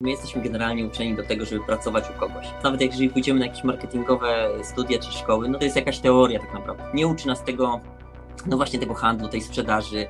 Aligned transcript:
My 0.00 0.10
jesteśmy 0.10 0.42
generalnie 0.42 0.86
uczeni 0.86 1.14
do 1.14 1.22
tego, 1.22 1.44
żeby 1.44 1.64
pracować 1.64 2.04
u 2.10 2.20
kogoś. 2.20 2.46
Nawet 2.64 2.80
jeżeli 2.80 3.08
pójdziemy 3.10 3.40
na 3.40 3.46
jakieś 3.46 3.64
marketingowe 3.64 4.48
studia 4.62 4.98
czy 4.98 5.12
szkoły, 5.12 5.48
no 5.48 5.58
to 5.58 5.64
jest 5.64 5.76
jakaś 5.76 5.98
teoria 5.98 6.40
tak 6.40 6.54
naprawdę. 6.54 6.84
Nie 6.94 7.06
uczy 7.06 7.26
nas 7.26 7.44
tego, 7.44 7.80
no 8.46 8.56
właśnie 8.56 8.78
tego 8.78 8.94
handlu, 8.94 9.28
tej 9.28 9.40
sprzedaży, 9.40 10.06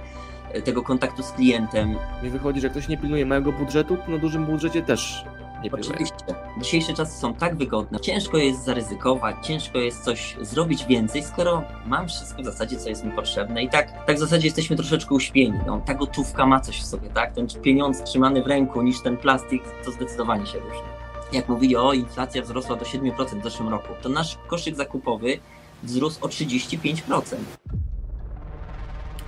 tego 0.65 0.83
kontaktu 0.83 1.23
z 1.23 1.33
klientem. 1.33 1.97
Mi 2.23 2.31
wychodzi, 2.31 2.61
że 2.61 2.71
ktoś 2.71 2.89
nie 2.89 2.99
pilnuje 2.99 3.27
małego 3.27 3.53
budżetu, 3.53 3.97
to 3.97 4.11
na 4.11 4.19
dużym 4.19 4.47
budżecie 4.47 4.83
też 4.83 5.25
nie. 5.63 5.73
Oczywiście. 5.73 6.17
Dzisiejsze 6.63 6.95
czasy 6.95 7.19
są 7.19 7.35
tak 7.35 7.57
wygodne. 7.57 8.01
Ciężko 8.01 8.37
jest 8.37 8.65
zaryzykować, 8.65 9.37
ciężko 9.47 9.79
jest 9.79 10.05
coś 10.05 10.37
zrobić 10.41 10.85
więcej, 10.85 11.23
skoro 11.23 11.63
mam 11.87 12.09
wszystko 12.09 12.43
w 12.43 12.45
zasadzie, 12.45 12.77
co 12.77 12.89
jest 12.89 13.05
mi 13.05 13.13
potrzebne. 13.13 13.63
I 13.63 13.69
tak, 13.69 14.07
tak 14.07 14.17
w 14.17 14.19
zasadzie 14.19 14.47
jesteśmy 14.47 14.77
troszeczkę 14.77 15.15
uśpieni. 15.15 15.59
No, 15.67 15.83
ta 15.87 15.95
gotówka 15.95 16.47
ma 16.47 16.61
coś 16.61 16.81
w 16.81 16.87
sobie, 16.87 17.09
tak? 17.09 17.35
Ten 17.35 17.47
pieniądz 17.63 18.03
trzymany 18.03 18.43
w 18.43 18.47
ręku 18.47 18.83
niż 18.83 19.01
ten 19.01 19.17
plastik, 19.17 19.63
to 19.85 19.91
zdecydowanie 19.91 20.47
się 20.47 20.59
różni. 20.59 20.97
Jak 21.33 21.49
mówili, 21.49 21.77
o 21.77 21.93
inflacja 21.93 22.43
wzrosła 22.43 22.77
do 22.77 22.85
7% 22.85 23.41
w 23.41 23.45
zeszłym 23.45 23.69
roku, 23.69 23.89
to 24.03 24.09
nasz 24.09 24.39
koszyk 24.47 24.77
zakupowy 24.77 25.39
wzrósł 25.83 26.25
o 26.25 26.29
35%. 26.29 27.37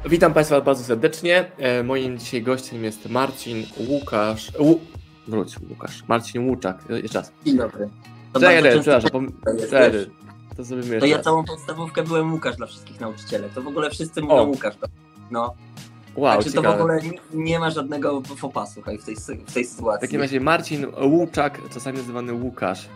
Witam 0.04 0.34
Państwa 0.34 0.60
bardzo 0.60 0.84
serdecznie. 0.84 1.50
E, 1.58 1.82
moim 1.82 2.18
dzisiaj 2.18 2.42
gościem 2.42 2.84
jest 2.84 3.08
Marcin 3.08 3.66
Łukasz. 3.88 4.52
Łu... 4.58 4.80
Wróć, 5.28 5.56
Łukasz. 5.70 6.04
Marcin 6.08 6.48
Łuczak. 6.48 6.84
Jeszcze 7.02 7.18
raz. 7.18 7.32
Dzień 7.44 7.56
dobry. 7.56 7.88
To 8.32 8.40
Czekaj, 8.40 8.72
przepraszam. 8.72 9.10
Pom... 9.10 9.32
Cztery. 9.66 10.10
To 10.56 10.64
zrobimy 10.64 10.94
jeszcze 10.94 11.00
To 11.00 11.16
ja 11.16 11.22
całą 11.22 11.44
podstawówkę 11.44 12.02
byłem 12.02 12.32
Łukasz 12.32 12.56
dla 12.56 12.66
wszystkich 12.66 13.00
nauczycieli. 13.00 13.44
To 13.54 13.62
w 13.62 13.66
ogóle 13.66 13.90
wszyscy 13.90 14.22
mówią 14.22 14.34
o. 14.34 14.44
Łukasz. 14.44 14.74
No. 15.30 15.54
Wow, 16.16 16.34
Także 16.34 16.52
to 16.52 16.62
w 16.62 16.66
ogóle 16.66 17.00
nie 17.34 17.58
ma 17.58 17.70
żadnego 17.70 18.22
fopasu 18.22 18.82
w, 18.82 18.84
tej, 18.84 19.16
w 19.46 19.52
tej 19.52 19.64
sytuacji. 19.64 20.06
W 20.06 20.10
takim 20.10 20.20
razie 20.20 20.40
Marcin 20.40 20.86
Łuczak, 21.02 21.60
czasami 21.70 21.98
nazywany 21.98 22.32
Łukasz. 22.32 22.88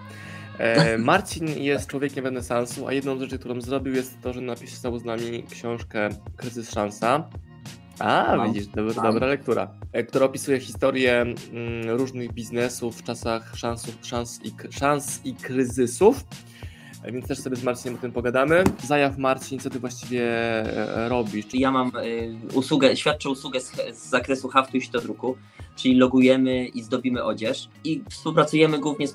E, 0.58 0.98
Marcin 1.08 1.48
jest 1.48 1.86
człowiekiem 1.86 2.24
renesansu, 2.24 2.86
a 2.86 2.92
jedną 2.92 3.18
rzecz, 3.18 3.34
którą 3.38 3.60
zrobił 3.60 3.94
jest 3.94 4.20
to, 4.22 4.32
że 4.32 4.40
napisał 4.40 4.98
z 4.98 5.04
nami 5.04 5.44
książkę 5.50 6.08
Kryzys 6.36 6.70
Szansa. 6.70 7.28
A, 7.98 8.36
no. 8.36 8.46
widzisz, 8.46 8.66
dobra, 8.66 9.02
dobra 9.02 9.26
lektura, 9.26 9.70
e, 9.92 10.04
która 10.04 10.26
opisuje 10.26 10.60
historię 10.60 11.20
mm, 11.20 11.36
różnych 11.90 12.32
biznesów 12.32 12.96
w 12.96 13.02
czasach 13.02 13.56
szansów, 13.56 13.98
szans, 14.02 14.40
i, 14.44 14.52
szans 14.70 15.20
i 15.24 15.34
kryzysów. 15.34 16.24
E, 17.02 17.12
więc 17.12 17.26
też 17.26 17.38
sobie 17.38 17.56
z 17.56 17.62
Marcinem 17.62 17.94
o 17.94 17.98
tym 17.98 18.12
pogadamy. 18.12 18.64
Zajaw 18.84 19.18
Marcin, 19.18 19.58
co 19.58 19.70
ty 19.70 19.80
właściwie 19.80 20.22
e, 20.24 21.08
robisz? 21.08 21.46
Ja 21.54 21.70
mam 21.70 21.92
usługę, 22.54 22.96
świadczę 22.96 23.30
usługę 23.30 23.60
z, 23.60 23.72
z 23.92 24.08
zakresu 24.08 24.48
haftu 24.48 24.76
i 24.76 24.80
druku 25.02 25.36
czyli 25.76 25.94
logujemy 25.94 26.66
i 26.66 26.82
zdobimy 26.82 27.24
odzież 27.24 27.68
i 27.84 28.02
współpracujemy 28.10 28.78
głównie 28.78 29.08
z, 29.08 29.14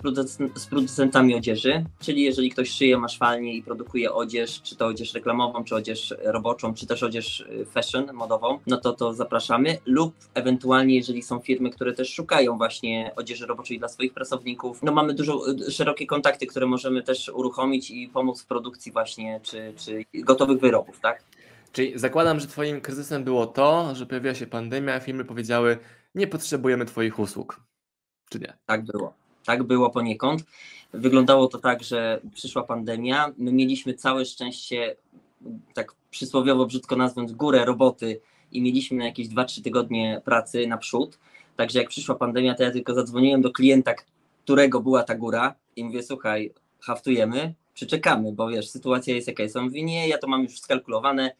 z, 0.55 0.65
producentami 0.65 1.35
odzieży, 1.35 1.85
czyli 1.99 2.21
jeżeli 2.21 2.49
ktoś 2.49 2.69
szyje, 2.69 2.97
ma 2.97 3.07
szwalnię 3.07 3.53
i 3.53 3.63
produkuje 3.63 4.13
odzież, 4.13 4.61
czy 4.61 4.75
to 4.75 4.87
odzież 4.87 5.13
reklamową, 5.13 5.63
czy 5.63 5.75
odzież 5.75 6.15
roboczą, 6.23 6.73
czy 6.73 6.87
też 6.87 7.03
odzież 7.03 7.45
fashion, 7.71 8.13
modową, 8.13 8.59
no 8.67 8.77
to 8.77 8.93
to 8.93 9.13
zapraszamy 9.13 9.77
lub 9.85 10.13
ewentualnie 10.33 10.95
jeżeli 10.95 11.21
są 11.21 11.39
firmy, 11.39 11.69
które 11.69 11.93
też 11.93 12.13
szukają 12.13 12.57
właśnie 12.57 13.11
odzieży 13.15 13.45
roboczej 13.45 13.79
dla 13.79 13.87
swoich 13.87 14.13
pracowników, 14.13 14.83
no 14.83 14.91
mamy 14.91 15.13
dużo, 15.13 15.41
szerokie 15.69 16.05
kontakty, 16.05 16.47
które 16.47 16.65
możemy 16.65 17.03
też 17.03 17.29
uruchomić 17.29 17.76
i 17.77 18.07
pomóc 18.07 18.41
w 18.41 18.45
produkcji 18.45 18.91
właśnie, 18.91 19.39
czy, 19.43 19.73
czy 19.77 20.05
gotowych 20.13 20.59
wyrobów, 20.59 20.99
tak? 20.99 21.23
Czyli 21.71 21.99
zakładam, 21.99 22.39
że 22.39 22.47
Twoim 22.47 22.81
kryzysem 22.81 23.23
było 23.23 23.47
to, 23.47 23.95
że 23.95 24.05
pojawiła 24.05 24.35
się 24.35 24.47
pandemia, 24.47 24.93
a 24.93 24.99
firmy 24.99 25.25
powiedziały, 25.25 25.77
nie 26.15 26.27
potrzebujemy 26.27 26.85
Twoich 26.85 27.19
usług. 27.19 27.61
Czy 28.29 28.39
nie? 28.39 28.53
Tak 28.65 28.85
było. 28.85 29.13
Tak 29.45 29.63
było 29.63 29.89
poniekąd. 29.89 30.43
Wyglądało 30.93 31.47
to 31.47 31.57
tak, 31.57 31.83
że 31.83 32.21
przyszła 32.33 32.63
pandemia. 32.63 33.33
My 33.37 33.51
mieliśmy 33.51 33.93
całe 33.93 34.25
szczęście, 34.25 34.95
tak 35.73 35.95
przysłowiowo 36.09 36.65
brzydko 36.65 36.95
nazwiąc, 36.95 37.31
górę 37.31 37.65
roboty 37.65 38.21
i 38.51 38.61
mieliśmy 38.61 38.97
na 38.97 39.05
jakieś 39.05 39.27
2-3 39.27 39.63
tygodnie 39.63 40.21
pracy 40.25 40.67
naprzód. 40.67 41.19
Także 41.55 41.79
jak 41.79 41.89
przyszła 41.89 42.15
pandemia, 42.15 42.55
to 42.55 42.63
ja 42.63 42.71
tylko 42.71 42.93
zadzwoniłem 42.93 43.41
do 43.41 43.51
klienta, 43.51 43.93
którego 44.43 44.79
była 44.79 45.03
ta 45.03 45.15
góra 45.15 45.55
i 45.75 45.83
mówię, 45.83 46.03
słuchaj, 46.03 46.53
haftujemy, 46.79 47.53
przyczekamy, 47.77 48.31
bo 48.31 48.47
wiesz, 48.47 48.69
sytuacja 48.69 49.15
jest 49.15 49.27
jaka 49.27 49.43
jest. 49.43 49.55
On 49.55 49.63
mówi, 49.63 49.83
nie, 49.83 50.07
ja 50.07 50.17
to 50.17 50.27
mam 50.27 50.43
już 50.43 50.59
skalkulowane, 50.59 51.31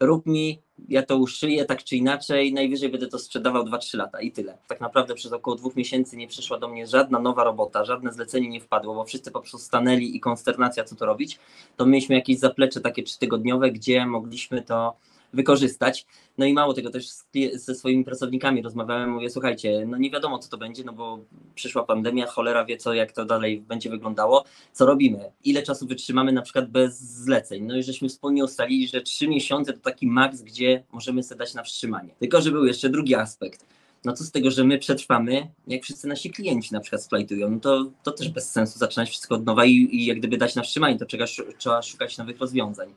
rób 0.00 0.26
mi, 0.26 0.62
ja 0.88 1.02
to 1.02 1.16
uszyję 1.16 1.64
tak 1.64 1.84
czy 1.84 1.96
inaczej, 1.96 2.52
najwyżej 2.52 2.88
będę 2.88 3.06
to 3.06 3.18
sprzedawał 3.18 3.64
2-3 3.64 3.96
lata 3.96 4.20
i 4.20 4.32
tyle. 4.32 4.58
Tak 4.68 4.80
naprawdę 4.80 5.14
przez 5.14 5.32
około 5.32 5.56
dwóch 5.56 5.76
miesięcy 5.76 6.16
nie 6.16 6.28
przyszła 6.28 6.58
do 6.58 6.68
mnie 6.68 6.86
żadna 6.86 7.18
nowa 7.18 7.44
robota, 7.44 7.84
żadne 7.84 8.12
zlecenie 8.12 8.48
nie 8.48 8.60
wpadło, 8.60 8.94
bo 8.94 9.04
wszyscy 9.04 9.30
po 9.30 9.40
prostu 9.40 9.58
stanęli 9.58 10.16
i 10.16 10.20
konsternacja, 10.20 10.84
co 10.84 10.96
to 10.96 11.06
robić. 11.06 11.38
To 11.76 11.86
mieliśmy 11.86 12.14
jakieś 12.14 12.38
zaplecze 12.38 12.80
takie 12.80 13.02
trzytygodniowe, 13.02 13.70
gdzie 13.70 14.06
mogliśmy 14.06 14.62
to 14.62 14.96
wykorzystać. 15.36 16.06
No 16.38 16.46
i 16.46 16.52
mało 16.52 16.74
tego, 16.74 16.90
też 16.90 17.08
ze 17.54 17.74
swoimi 17.74 18.04
pracownikami 18.04 18.62
rozmawiałem, 18.62 19.10
mówię, 19.10 19.30
słuchajcie, 19.30 19.86
no 19.86 19.96
nie 19.96 20.10
wiadomo 20.10 20.38
co 20.38 20.50
to 20.50 20.58
będzie, 20.58 20.84
no 20.84 20.92
bo 20.92 21.18
przyszła 21.54 21.84
pandemia, 21.84 22.26
cholera 22.26 22.64
wie 22.64 22.76
co, 22.76 22.94
jak 22.94 23.12
to 23.12 23.24
dalej 23.24 23.60
będzie 23.60 23.90
wyglądało, 23.90 24.44
co 24.72 24.86
robimy, 24.86 25.32
ile 25.44 25.62
czasu 25.62 25.86
wytrzymamy 25.86 26.32
na 26.32 26.42
przykład 26.42 26.70
bez 26.70 27.00
zleceń. 27.00 27.64
No 27.64 27.76
i 27.76 27.82
żeśmy 27.82 28.08
wspólnie 28.08 28.44
ustalili, 28.44 28.88
że 28.88 29.00
trzy 29.00 29.28
miesiące 29.28 29.72
to 29.72 29.80
taki 29.80 30.06
maks, 30.06 30.42
gdzie 30.42 30.84
możemy 30.92 31.22
sobie 31.22 31.38
dać 31.38 31.54
na 31.54 31.62
wstrzymanie. 31.62 32.14
Tylko, 32.18 32.40
że 32.40 32.50
był 32.50 32.64
jeszcze 32.64 32.88
drugi 32.88 33.14
aspekt. 33.14 33.66
No 34.04 34.12
co 34.12 34.24
z 34.24 34.30
tego, 34.30 34.50
że 34.50 34.64
my 34.64 34.78
przetrwamy, 34.78 35.48
jak 35.66 35.82
wszyscy 35.82 36.08
nasi 36.08 36.30
klienci 36.30 36.74
na 36.74 36.80
przykład 36.80 37.02
splajtują, 37.02 37.50
no 37.50 37.60
to, 37.60 37.90
to 38.02 38.12
też 38.12 38.28
bez 38.28 38.50
sensu 38.50 38.78
zaczynać 38.78 39.08
wszystko 39.08 39.34
od 39.34 39.46
nowa 39.46 39.64
i, 39.64 39.72
i 39.72 40.06
jak 40.06 40.18
gdyby 40.18 40.36
dać 40.36 40.54
na 40.54 40.62
wstrzymanie, 40.62 40.98
to 40.98 41.06
trzeba, 41.06 41.24
trzeba 41.58 41.82
szukać 41.82 42.18
nowych 42.18 42.38
rozwiązań 42.38 42.94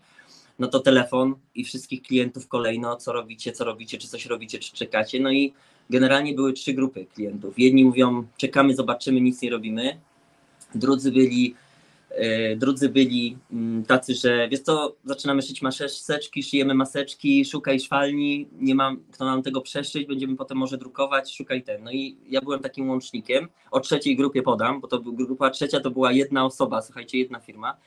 no 0.60 0.68
to 0.68 0.80
telefon 0.80 1.36
i 1.56 1.64
wszystkich 1.64 2.02
klientów 2.02 2.48
kolejno, 2.48 2.96
co 2.96 3.14
robicie, 3.14 3.52
co 3.52 3.64
robicie, 3.64 3.98
czy 3.98 4.08
coś 4.08 4.26
robicie, 4.26 4.60
czy 4.60 4.74
czekacie. 4.74 5.20
No 5.20 5.32
i 5.32 5.54
generalnie 5.90 6.34
były 6.34 6.54
trzy 6.54 6.74
grupy 6.74 7.06
klientów. 7.06 7.60
Jedni 7.60 7.86
mówią, 7.86 8.28
czekamy, 8.38 8.76
zobaczymy, 8.76 9.22
nic 9.22 9.42
nie 9.42 9.50
robimy. 9.50 10.00
Drudzy 10.76 11.12
byli, 11.12 11.56
yy, 12.18 12.56
drudzy 12.58 12.90
byli 12.90 13.38
yy, 13.52 13.84
tacy, 13.88 14.14
że 14.14 14.50
wiesz 14.50 14.60
co, 14.60 14.96
zaczynamy 15.06 15.42
szyć 15.42 15.62
maseczki, 15.62 16.44
szyjemy 16.44 16.74
maseczki, 16.74 17.46
szukaj 17.46 17.80
szwalni, 17.80 18.48
nie 18.60 18.76
mam 18.76 19.04
kto 19.12 19.26
nam 19.26 19.44
tego 19.44 19.62
przeszyć, 19.62 20.08
będziemy 20.08 20.36
potem 20.36 20.58
może 20.58 20.78
drukować, 20.78 21.36
szukaj 21.36 21.64
ten. 21.64 21.84
No 21.84 21.92
i 21.92 22.18
ja 22.30 22.42
byłem 22.42 22.60
takim 22.60 22.90
łącznikiem. 22.90 23.48
O 23.72 23.80
trzeciej 23.80 24.16
grupie 24.16 24.42
podam, 24.42 24.82
bo 24.82 24.88
to 24.88 25.00
grupa 25.00 25.50
trzecia 25.50 25.80
to 25.80 25.92
była 25.92 26.12
jedna 26.12 26.46
osoba, 26.46 26.82
słuchajcie, 26.82 27.18
jedna 27.18 27.40
firma 27.40 27.78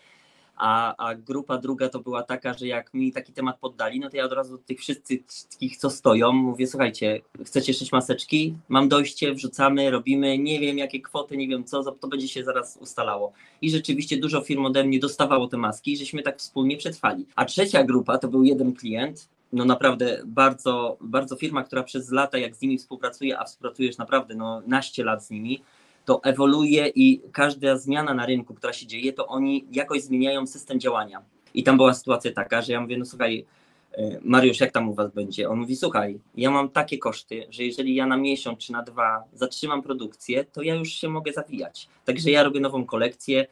a, 0.57 0.95
a 0.97 1.15
grupa 1.15 1.59
druga 1.59 1.89
to 1.89 2.01
była 2.01 2.23
taka, 2.23 2.55
że 2.55 2.67
jak 2.67 2.95
mi 2.95 3.13
taki 3.13 3.33
temat 3.33 3.59
poddali, 3.59 4.01
no 4.01 4.11
to 4.11 4.17
ja 4.17 4.25
od 4.25 4.33
razu 4.33 4.59
tych 4.59 4.81
wszystkich, 4.81 5.77
co 5.77 5.91
stoją, 5.91 6.33
mówię, 6.33 6.67
słuchajcie, 6.67 7.21
chcecie 7.45 7.75
szyć 7.75 7.93
maseczki? 7.93 8.55
Mam 8.69 8.89
dojście, 8.89 9.35
wrzucamy, 9.35 9.91
robimy, 9.91 10.39
nie 10.39 10.61
wiem 10.61 10.79
jakie 10.79 11.01
kwoty, 11.01 11.37
nie 11.37 11.49
wiem 11.49 11.65
co, 11.65 11.83
to 11.83 12.09
będzie 12.09 12.29
się 12.29 12.45
zaraz 12.45 12.79
ustalało. 12.81 13.33
I 13.63 13.71
rzeczywiście 13.71 14.17
dużo 14.17 14.41
firm 14.41 14.65
ode 14.65 14.85
mnie 14.85 14.99
dostawało 14.99 15.49
te 15.49 15.57
maski, 15.57 15.97
żeśmy 15.97 16.23
tak 16.23 16.39
wspólnie 16.39 16.77
przetrwali. 16.77 17.27
A 17.37 17.45
trzecia 17.45 17.85
grupa 17.85 18.19
to 18.19 18.29
był 18.29 18.45
jeden 18.45 18.73
klient, 18.75 19.29
no 19.53 19.65
naprawdę 19.65 20.23
bardzo, 20.27 20.97
bardzo 21.01 21.37
firma, 21.37 21.65
która 21.65 21.83
przez 21.83 22.11
lata 22.11 22.39
jak 22.39 22.57
z 22.57 22.61
nimi 22.61 22.79
współpracuje, 22.79 23.39
a 23.39 23.45
współpracujesz 23.45 23.99
naprawdę 23.99 24.35
no 24.35 24.63
naście 24.67 25.05
lat 25.05 25.25
z 25.25 25.31
nimi, 25.31 25.63
to 26.05 26.21
ewoluuje 26.25 26.89
i 26.95 27.21
każda 27.33 27.77
zmiana 27.77 28.15
na 28.15 28.27
rynku, 28.27 28.55
która 28.55 28.73
się 28.73 28.87
dzieje, 28.87 29.13
to 29.13 29.27
oni 29.27 29.65
jakoś 29.73 30.03
zmieniają 30.03 30.47
system 30.47 30.81
działania. 30.81 31.23
I 31.55 31.63
tam 31.63 31.77
była 31.77 31.95
sytuacja 31.95 32.33
taka, 32.33 32.63
że 32.63 32.73
ja 32.73 32.81
mówię, 32.81 32.99
no 32.99 33.05
słuchaj, 33.05 33.47
e, 33.93 34.19
Mariusz, 34.23 34.61
jak 34.61 34.73
tam 34.73 34.89
u 34.89 34.95
Was 34.95 35.13
będzie? 35.13 35.49
On 35.49 35.59
mówi, 35.59 35.77
słuchaj, 35.77 36.21
ja 36.37 36.51
mam 36.51 36.69
takie 36.69 36.99
koszty, 36.99 37.47
że 37.51 37.65
jeżeli 37.65 37.95
ja 37.95 38.07
na 38.07 38.17
miesiąc 38.17 38.59
czy 38.59 38.73
na 38.73 38.83
dwa 38.83 39.25
zatrzymam 39.35 39.83
produkcję, 39.83 40.45
to 40.45 40.63
ja 40.63 40.75
już 40.75 40.89
się 40.89 41.09
mogę 41.09 41.33
zawijać. 41.33 41.89
Także 42.05 42.31
ja 42.31 42.43
robię 42.43 42.61
nową 42.61 42.85
kolekcję, 42.87 43.47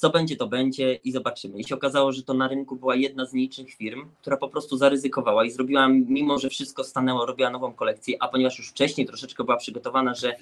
co 0.00 0.10
będzie, 0.10 0.36
to 0.36 0.46
będzie 0.46 0.94
i 0.94 1.12
zobaczymy. 1.12 1.58
I 1.58 1.64
się 1.64 1.74
okazało, 1.74 2.12
że 2.12 2.22
to 2.22 2.34
na 2.34 2.48
rynku 2.48 2.76
była 2.76 2.96
jedna 2.96 3.26
z 3.26 3.32
nielicznych 3.32 3.74
firm, 3.74 4.08
która 4.20 4.36
po 4.36 4.48
prostu 4.48 4.76
zaryzykowała 4.76 5.44
i 5.44 5.50
zrobiła, 5.50 5.88
mimo 5.88 6.38
że 6.38 6.48
wszystko 6.48 6.84
stanęło, 6.84 7.26
robiła 7.26 7.50
nową 7.50 7.72
kolekcję, 7.72 8.16
a 8.20 8.28
ponieważ 8.28 8.58
już 8.58 8.68
wcześniej 8.68 9.06
troszeczkę 9.06 9.44
była 9.44 9.56
przygotowana, 9.56 10.14
że 10.14 10.36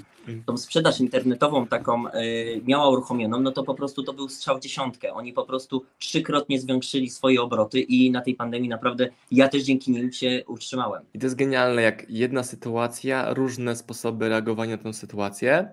tą 0.46 0.56
sprzedaż 0.56 1.00
internetową 1.00 1.66
taką 1.66 2.08
y, 2.08 2.62
miała 2.66 2.88
uruchomioną, 2.88 3.40
no 3.40 3.52
to 3.52 3.62
po 3.62 3.74
prostu 3.74 4.02
to 4.02 4.12
był 4.12 4.28
strzał 4.28 4.60
dziesiątkę. 4.60 5.12
Oni 5.12 5.32
po 5.32 5.44
prostu 5.44 5.84
trzykrotnie 5.98 6.60
zwiększyli 6.60 7.10
swoje 7.10 7.42
obroty 7.42 7.80
i 7.80 8.10
na 8.10 8.20
tej 8.20 8.34
pandemii 8.34 8.68
naprawdę 8.68 9.08
ja 9.30 9.48
też 9.48 9.62
dzięki 9.62 9.90
nim 9.90 10.12
się 10.12 10.42
utrzymałem. 10.46 11.02
I 11.14 11.18
to 11.18 11.26
jest 11.26 11.36
genialne, 11.36 11.82
jak 11.82 12.10
jedna 12.10 12.42
sytuacja, 12.42 13.34
różne 13.34 13.76
sposoby 13.76 14.28
reagowania 14.28 14.76
na 14.76 14.82
tę 14.82 14.92
sytuację. 14.92 15.68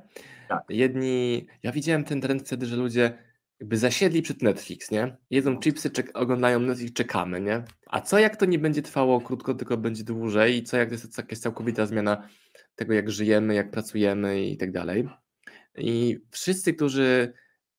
Tak. 0.49 0.63
Jedni, 0.69 1.45
ja 1.63 1.71
widziałem 1.71 2.03
ten 2.03 2.21
trend 2.21 2.47
wtedy, 2.47 2.65
że 2.65 2.75
ludzie 2.75 3.24
jakby 3.59 3.77
zasiedli 3.77 4.21
przed 4.21 4.41
Netflix, 4.41 4.91
nie? 4.91 5.17
Jedzą 5.29 5.59
chipsy, 5.59 5.89
czek- 5.89 6.11
oglądają 6.13 6.59
Netflix, 6.59 6.93
czekamy, 6.93 7.41
nie? 7.41 7.63
A 7.87 8.01
co 8.01 8.19
jak 8.19 8.35
to 8.35 8.45
nie 8.45 8.59
będzie 8.59 8.81
trwało 8.81 9.21
krótko, 9.21 9.53
tylko 9.53 9.77
będzie 9.77 10.03
dłużej 10.03 10.57
i 10.57 10.63
co 10.63 10.77
jak 10.77 10.89
to 10.89 10.95
jest 10.95 11.17
jakaś 11.17 11.39
całkowita 11.39 11.85
zmiana 11.85 12.27
tego, 12.75 12.93
jak 12.93 13.11
żyjemy, 13.11 13.55
jak 13.55 13.71
pracujemy 13.71 14.45
i 14.45 14.57
tak 14.57 14.71
dalej. 14.71 15.07
I 15.77 16.17
wszyscy, 16.31 16.73
którzy 16.73 17.33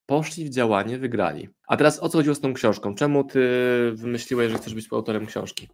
poszli 0.06 0.44
w 0.44 0.50
działanie, 0.50 0.98
wygrali. 0.98 1.48
A 1.68 1.76
teraz 1.76 2.02
o 2.02 2.08
co 2.08 2.18
chodziło 2.18 2.34
z 2.34 2.40
tą 2.40 2.54
książką? 2.54 2.94
Czemu 2.94 3.24
ty 3.24 3.40
wymyśliłeś, 3.94 4.52
że 4.52 4.58
chcesz 4.58 4.74
być 4.74 4.86
autorem 4.92 5.26
książki? 5.26 5.68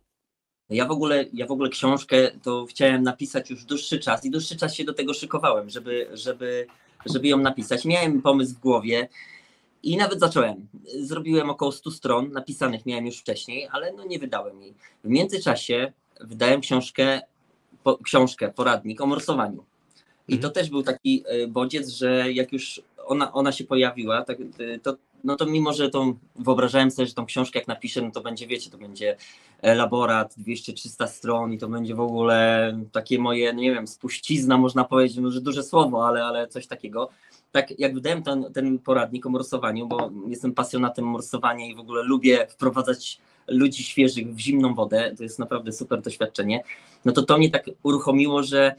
Ja 0.71 0.87
w 0.87 0.91
ogóle, 0.91 1.25
ja 1.33 1.47
w 1.47 1.51
ogóle 1.51 1.71
książkę 1.71 2.31
to 2.43 2.67
chciałem 2.67 3.03
napisać 3.03 3.51
już 3.51 3.65
dłuższy 3.65 3.99
czas 3.99 4.25
i 4.25 4.31
dłuższy 4.31 4.57
czas 4.57 4.75
się 4.75 4.85
do 4.85 4.95
tego 4.95 5.15
szykowałem, 5.15 5.71
żeby, 5.71 6.09
żeby, 6.13 6.67
żeby 7.15 7.29
ją 7.29 7.37
napisać. 7.37 7.85
Miałem 7.85 8.23
pomysł 8.23 8.55
w 8.55 8.59
głowie 8.59 9.09
i 9.83 9.97
nawet 9.97 10.21
zacząłem. 10.21 10.69
Zrobiłem 11.01 11.51
około 11.51 11.73
100 11.73 11.91
stron, 11.91 12.33
napisanych 12.33 12.87
miałem 12.87 13.07
już 13.07 13.19
wcześniej, 13.19 13.69
ale 13.73 13.93
no 13.93 14.05
nie 14.05 14.19
wydałem 14.19 14.63
jej. 14.63 14.75
W 15.05 15.09
międzyczasie 15.09 15.93
wydałem 16.21 16.61
książkę, 16.61 17.21
po, 17.83 17.99
książkę 17.99 18.53
poradnik 18.53 19.01
o 19.01 19.07
morsowaniu. 19.07 19.65
I 20.29 20.39
to 20.39 20.49
mhm. 20.49 20.55
też 20.55 20.71
był 20.71 20.83
taki 20.83 21.25
e, 21.27 21.47
bodziec, 21.47 21.89
że 21.89 22.33
jak 22.33 22.53
już 22.53 22.83
ona, 23.07 23.33
ona 23.33 23.53
się 23.53 23.65
pojawiła, 23.65 24.25
tak, 24.25 24.39
e, 24.41 24.79
to, 24.79 24.97
no 25.25 25.37
to 25.37 25.47
mimo, 25.47 25.73
że 25.73 25.91
tą, 25.91 26.15
wyobrażałem 26.37 26.91
sobie, 26.91 27.07
że 27.07 27.15
tą 27.15 27.27
książkę 27.27 27.59
jak 27.59 27.69
napiszę, 27.69 28.03
no 28.03 28.11
to 28.11 28.21
będzie, 28.21 28.47
wiecie, 28.47 28.71
to 28.71 28.79
będzie 28.79 29.17
elaborat 29.63 30.35
200-300 30.39 31.09
stron 31.09 31.53
i 31.53 31.59
to 31.59 31.69
będzie 31.69 31.95
w 31.95 32.01
ogóle 32.01 32.73
takie 32.93 33.19
moje, 33.19 33.53
no 33.53 33.61
nie 33.61 33.75
wiem, 33.75 33.87
spuścizna, 33.87 34.59
można 34.59 34.85
powiedzieć, 34.85 35.19
może 35.19 35.41
duże 35.41 35.63
słowo, 35.63 36.07
ale, 36.07 36.25
ale 36.25 36.49
coś 36.49 36.67
takiego. 36.67 37.09
Tak 37.53 37.81
jak 37.81 37.95
wydałem 37.95 38.23
ten, 38.23 38.53
ten 38.53 38.79
poradnik 38.79 39.27
o 39.27 39.31
morsowaniu, 39.31 39.87
bo 39.87 40.11
jestem 40.29 40.55
pasjonatem 40.55 41.05
morsowania 41.05 41.67
i 41.67 41.75
w 41.75 41.81
ogóle 41.81 42.03
lubię 42.03 42.47
wprowadzać 42.51 43.21
ludzi 43.49 43.83
świeżych 43.83 44.35
w 44.35 44.39
zimną 44.39 44.75
wodę, 44.75 45.15
to 45.17 45.23
jest 45.23 45.39
naprawdę 45.39 45.73
super 45.73 46.03
doświadczenie, 46.03 46.63
no 47.05 47.13
to 47.13 47.23
to 47.23 47.39
mnie 47.39 47.51
tak 47.51 47.65
uruchomiło, 47.83 48.43
że 48.43 48.75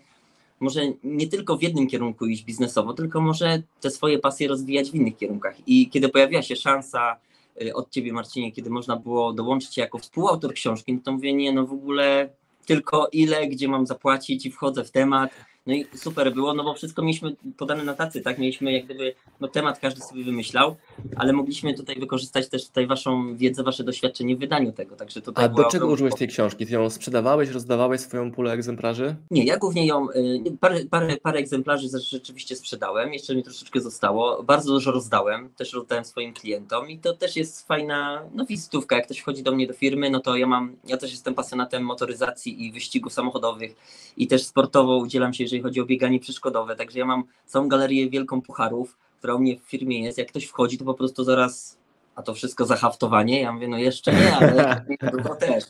może 0.63 0.81
nie 1.04 1.27
tylko 1.27 1.57
w 1.57 1.63
jednym 1.63 1.88
kierunku 1.88 2.25
iść 2.25 2.44
biznesowo, 2.44 2.94
tylko 2.94 3.21
może 3.21 3.63
te 3.81 3.89
swoje 3.92 4.19
pasje 4.19 4.48
rozwijać 4.48 4.92
w 4.92 4.95
innych 4.95 5.18
kierunkach. 5.18 5.56
I 5.68 5.89
kiedy 5.89 6.10
pojawiła 6.10 6.42
się 6.42 6.56
szansa 6.56 7.15
y, 7.62 7.74
od 7.74 7.89
ciebie, 7.89 8.13
Marcinie, 8.13 8.51
kiedy 8.51 8.69
można 8.69 8.95
było 8.95 9.33
dołączyć 9.33 9.77
jako 9.77 9.98
współautor 10.00 10.54
książki, 10.54 10.94
no 10.94 11.00
to 11.04 11.12
mówię, 11.12 11.33
nie, 11.33 11.54
no 11.54 11.65
w 11.65 11.74
ogóle 11.74 12.30
tylko 12.65 13.07
ile, 13.12 13.48
gdzie 13.48 13.68
mam 13.68 13.88
zapłacić 13.88 14.45
i 14.45 14.51
wchodzę 14.51 14.83
w 14.83 14.92
temat 14.92 15.31
no 15.65 15.74
i 15.74 15.86
super 15.95 16.33
było, 16.33 16.54
no 16.54 16.63
bo 16.63 16.74
wszystko 16.74 17.01
mieliśmy 17.01 17.36
podane 17.57 17.83
na 17.83 17.94
tacy, 17.94 18.21
tak? 18.21 18.38
Mieliśmy 18.38 18.71
jak 18.71 18.86
gdyby, 18.86 19.15
no 19.39 19.48
temat 19.48 19.80
każdy 19.80 20.01
sobie 20.01 20.24
wymyślał, 20.24 20.75
ale 21.15 21.33
mogliśmy 21.33 21.74
tutaj 21.74 22.00
wykorzystać 22.00 22.50
też 22.50 22.68
tutaj 22.68 22.88
waszą 22.88 23.38
wiedzę, 23.38 23.63
wasze 23.63 23.83
doświadczenie 23.83 24.36
w 24.36 24.39
wydaniu 24.39 24.71
tego, 24.71 24.95
także 24.95 25.21
tutaj 25.21 25.45
A 25.45 25.48
do 25.48 25.63
czego 25.63 25.88
użyłeś 25.88 26.15
tej 26.15 26.27
książki? 26.27 26.65
Ty 26.65 26.74
ją 26.74 26.89
sprzedawałeś, 26.89 27.50
rozdawałeś 27.50 28.01
swoją 28.01 28.31
pulę 28.31 28.51
egzemplarzy? 28.51 29.15
Nie, 29.31 29.44
ja 29.44 29.57
głównie 29.57 29.88
ją, 29.88 30.10
y, 30.10 30.57
parę, 30.60 30.86
parę, 30.86 31.18
parę 31.18 31.39
egzemplarzy 31.39 31.88
rzeczywiście 32.09 32.56
sprzedałem, 32.56 33.13
jeszcze 33.13 33.36
mi 33.36 33.44
troszeczkę 33.44 33.81
zostało, 33.81 34.44
bardzo 34.44 34.74
dużo 34.74 34.92
rozdałem, 34.92 35.50
też 35.50 35.74
rozdałem 35.74 36.06
swoim 36.06 36.33
klientom 36.33 36.89
i 36.89 37.00
to 37.00 37.13
też 37.13 37.36
jest 37.36 37.68
fajna, 37.68 38.24
no 38.33 38.45
wizytówka, 38.45 38.95
jak 38.95 39.06
ktoś 39.06 39.19
wchodzi 39.19 39.44
do 39.44 39.51
mnie 39.51 39.68
do 39.68 39.74
firmy, 39.74 40.09
no 40.09 40.19
to 40.19 40.36
ja 40.36 40.48
mam, 40.48 40.75
ja 40.88 40.98
też 40.98 41.12
jestem 41.12 41.36
pasjonatem 41.36 41.83
motoryzacji 41.83 42.66
i 42.66 42.71
wyścigów 42.71 43.13
samochodowych 43.13 43.75
i 44.18 44.27
też 44.27 44.44
sportowo 44.44 44.98
udzielam 44.98 45.33
się, 45.33 45.48
jeżeli 45.54 45.64
chodzi 45.64 45.82
o 45.82 45.86
bieganie 45.86 46.20
przeszkodowe. 46.20 46.76
Także 46.76 47.00
ja 47.00 47.06
mam 47.06 47.24
całą 47.46 47.68
galerię 47.68 48.10
wielką 48.10 48.42
pucharów, 48.42 48.98
która 49.20 49.36
u 49.36 49.40
mnie 49.40 49.60
w 49.60 49.62
firmie 49.62 50.04
jest. 50.04 50.18
Jak 50.18 50.28
ktoś 50.28 50.46
wchodzi, 50.46 50.78
to 50.78 50.86
po 50.86 50.94
prostu 50.94 51.24
zaraz, 51.24 51.78
a 52.16 52.24
to 52.24 52.34
wszystko 52.34 52.66
zahaftowanie. 52.66 53.42
Ja 53.42 53.54
mówię, 53.54 53.68
no 53.68 53.78
jeszcze 53.78 54.14
nie, 54.14 54.36
ale 54.36 54.86
to 55.24 55.36
też. 55.36 55.64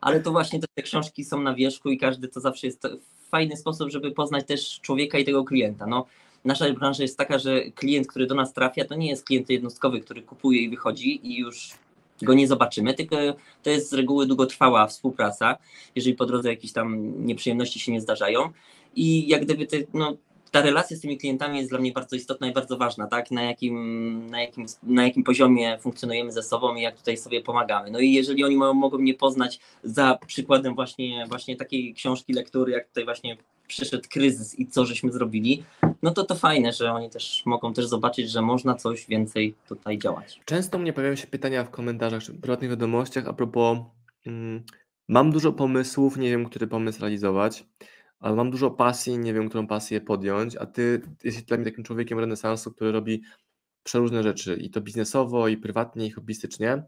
Ale 0.00 0.20
to 0.20 0.32
właśnie 0.32 0.60
te, 0.60 0.66
te 0.74 0.82
książki 0.82 1.24
są 1.24 1.40
na 1.40 1.54
wierzchu 1.54 1.90
i 1.90 1.98
każdy 1.98 2.28
to 2.28 2.40
zawsze 2.40 2.66
jest 2.66 2.82
fajny 3.30 3.56
sposób, 3.56 3.90
żeby 3.90 4.10
poznać 4.10 4.46
też 4.46 4.80
człowieka 4.80 5.18
i 5.18 5.24
tego 5.24 5.44
klienta. 5.44 5.86
No, 5.86 6.06
nasza 6.44 6.72
branża 6.72 7.02
jest 7.02 7.18
taka, 7.18 7.38
że 7.38 7.60
klient, 7.70 8.06
który 8.06 8.26
do 8.26 8.34
nas 8.34 8.52
trafia, 8.52 8.84
to 8.84 8.94
nie 8.94 9.08
jest 9.08 9.24
klient 9.24 9.50
jednostkowy, 9.50 10.00
który 10.00 10.22
kupuje 10.22 10.62
i 10.62 10.70
wychodzi 10.70 11.26
i 11.26 11.38
już 11.38 11.70
go 12.22 12.34
nie 12.34 12.48
zobaczymy, 12.48 12.94
tylko 12.94 13.16
to 13.62 13.70
jest 13.70 13.90
z 13.90 13.92
reguły 13.92 14.26
długotrwała 14.26 14.86
współpraca, 14.86 15.56
jeżeli 15.94 16.16
po 16.16 16.26
drodze 16.26 16.48
jakieś 16.48 16.72
tam 16.72 17.12
nieprzyjemności 17.26 17.80
się 17.80 17.92
nie 17.92 18.00
zdarzają 18.00 18.50
i 18.96 19.28
jak 19.28 19.44
gdyby 19.44 19.66
te, 19.66 19.76
no, 19.94 20.16
ta 20.54 20.62
relacja 20.62 20.96
z 20.96 21.00
tymi 21.00 21.18
klientami 21.18 21.58
jest 21.58 21.70
dla 21.70 21.78
mnie 21.78 21.92
bardzo 21.92 22.16
istotna 22.16 22.46
i 22.46 22.52
bardzo 22.52 22.76
ważna, 22.76 23.06
tak? 23.06 23.30
Na 23.30 23.42
jakim, 23.42 24.26
na 24.30 24.40
jakim, 24.40 24.66
na 24.82 25.04
jakim 25.04 25.24
poziomie 25.24 25.78
funkcjonujemy 25.80 26.32
ze 26.32 26.42
sobą 26.42 26.74
i 26.74 26.82
jak 26.82 26.96
tutaj 26.96 27.16
sobie 27.16 27.42
pomagamy. 27.42 27.90
No 27.90 27.98
i 27.98 28.12
jeżeli 28.12 28.44
oni 28.44 28.56
mogą 28.56 28.98
mnie 28.98 29.14
poznać 29.14 29.60
za 29.84 30.18
przykładem 30.26 30.74
właśnie, 30.74 31.26
właśnie 31.28 31.56
takiej 31.56 31.94
książki, 31.94 32.32
lektury, 32.32 32.72
jak 32.72 32.88
tutaj 32.88 33.04
właśnie 33.04 33.36
przyszedł 33.66 34.08
kryzys 34.10 34.58
i 34.58 34.66
co 34.66 34.86
żeśmy 34.86 35.12
zrobili, 35.12 35.62
no 36.02 36.10
to 36.10 36.24
to 36.24 36.34
fajne, 36.34 36.72
że 36.72 36.92
oni 36.92 37.10
też 37.10 37.42
mogą 37.46 37.74
też 37.74 37.86
zobaczyć, 37.86 38.30
że 38.30 38.42
można 38.42 38.74
coś 38.74 39.06
więcej 39.06 39.54
tutaj 39.68 39.98
działać. 39.98 40.40
Często 40.44 40.78
mnie 40.78 40.92
pojawiają 40.92 41.16
się 41.16 41.26
pytania 41.26 41.64
w 41.64 41.70
komentarzach 41.70 42.22
czy 42.22 42.34
prywatnych 42.34 42.70
wiadomościach 42.70 43.28
a 43.28 43.32
propos 43.32 43.78
mm, 44.26 44.62
mam 45.08 45.30
dużo 45.30 45.52
pomysłów, 45.52 46.16
nie 46.16 46.30
wiem, 46.30 46.44
który 46.44 46.66
pomysł 46.66 47.00
realizować 47.00 47.64
ale 48.24 48.36
mam 48.36 48.50
dużo 48.50 48.70
pasji, 48.70 49.18
nie 49.18 49.34
wiem, 49.34 49.48
którą 49.48 49.66
pasję 49.66 50.00
podjąć, 50.00 50.56
a 50.56 50.66
ty 50.66 51.02
jesteś 51.24 51.44
dla 51.44 51.56
mnie 51.56 51.66
takim 51.66 51.84
człowiekiem 51.84 52.18
renesansu, 52.18 52.72
który 52.72 52.92
robi 52.92 53.22
przeróżne 53.82 54.22
rzeczy 54.22 54.56
i 54.56 54.70
to 54.70 54.80
biznesowo, 54.80 55.48
i 55.48 55.56
prywatnie, 55.56 56.06
i 56.06 56.10
hobbystycznie. 56.10 56.82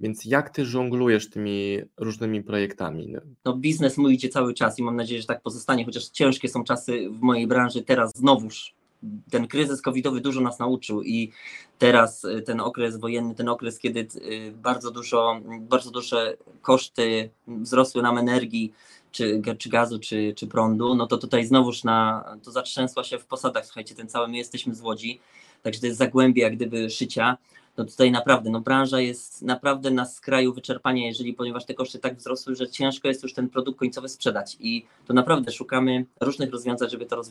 Więc 0.00 0.24
jak 0.24 0.50
ty 0.50 0.64
żonglujesz 0.66 1.30
tymi 1.30 1.78
różnymi 1.96 2.42
projektami? 2.42 3.14
No, 3.44 3.56
biznes 3.56 3.98
mój 3.98 4.14
idzie 4.14 4.28
cały 4.28 4.54
czas 4.54 4.78
i 4.78 4.82
mam 4.82 4.96
nadzieję, 4.96 5.20
że 5.20 5.26
tak 5.26 5.42
pozostanie, 5.42 5.84
chociaż 5.84 6.08
ciężkie 6.08 6.48
są 6.48 6.64
czasy 6.64 7.10
w 7.10 7.20
mojej 7.20 7.46
branży. 7.46 7.82
Teraz 7.82 8.10
znowuż 8.14 8.74
ten 9.30 9.48
kryzys 9.48 9.82
covidowy 9.82 10.20
dużo 10.20 10.40
nas 10.40 10.58
nauczył 10.58 11.02
i 11.02 11.32
teraz 11.78 12.24
y, 12.24 12.42
ten 12.42 12.60
okres 12.60 12.96
wojenny, 12.96 13.34
ten 13.34 13.48
okres, 13.48 13.78
kiedy 13.78 14.00
y, 14.00 14.52
bardzo 14.52 14.90
dużo, 14.90 15.40
bardzo 15.60 15.90
duże 15.90 16.36
koszty 16.62 17.30
wzrosły 17.46 18.02
nam 18.02 18.18
energii, 18.18 18.72
czy, 19.12 19.42
czy 19.58 19.68
gazu, 19.68 19.98
czy, 19.98 20.34
czy 20.36 20.46
prądu, 20.46 20.94
no 20.94 21.06
to 21.06 21.18
tutaj 21.18 21.44
znowuż 21.46 21.84
na, 21.84 22.24
to 22.42 22.50
zatrzęsła 22.50 23.04
się 23.04 23.18
w 23.18 23.26
posadach, 23.26 23.66
słuchajcie, 23.66 23.94
ten 23.94 24.08
cały, 24.08 24.28
my 24.28 24.36
jesteśmy 24.36 24.74
z 24.74 24.80
Łodzi, 24.80 25.20
także 25.62 25.80
to 25.80 25.86
jest 25.86 25.98
zagłębie 25.98 26.42
jak 26.42 26.56
gdyby 26.56 26.90
szycia, 26.90 27.36
no 27.76 27.84
tutaj 27.84 28.10
naprawdę, 28.10 28.50
no 28.50 28.60
branża 28.60 29.00
jest 29.00 29.42
naprawdę 29.42 29.90
na 29.90 30.04
skraju 30.04 30.52
wyczerpania, 30.52 31.06
jeżeli, 31.06 31.34
ponieważ 31.34 31.64
te 31.64 31.74
koszty 31.74 31.98
tak 31.98 32.16
wzrosły, 32.16 32.56
że 32.56 32.68
ciężko 32.68 33.08
jest 33.08 33.22
już 33.22 33.34
ten 33.34 33.48
produkt 33.48 33.78
końcowy 33.78 34.08
sprzedać 34.08 34.56
i 34.60 34.86
to 35.06 35.14
naprawdę 35.14 35.52
szukamy 35.52 36.06
różnych 36.20 36.50
rozwiązań, 36.50 36.90
żeby 36.90 37.06
to, 37.06 37.22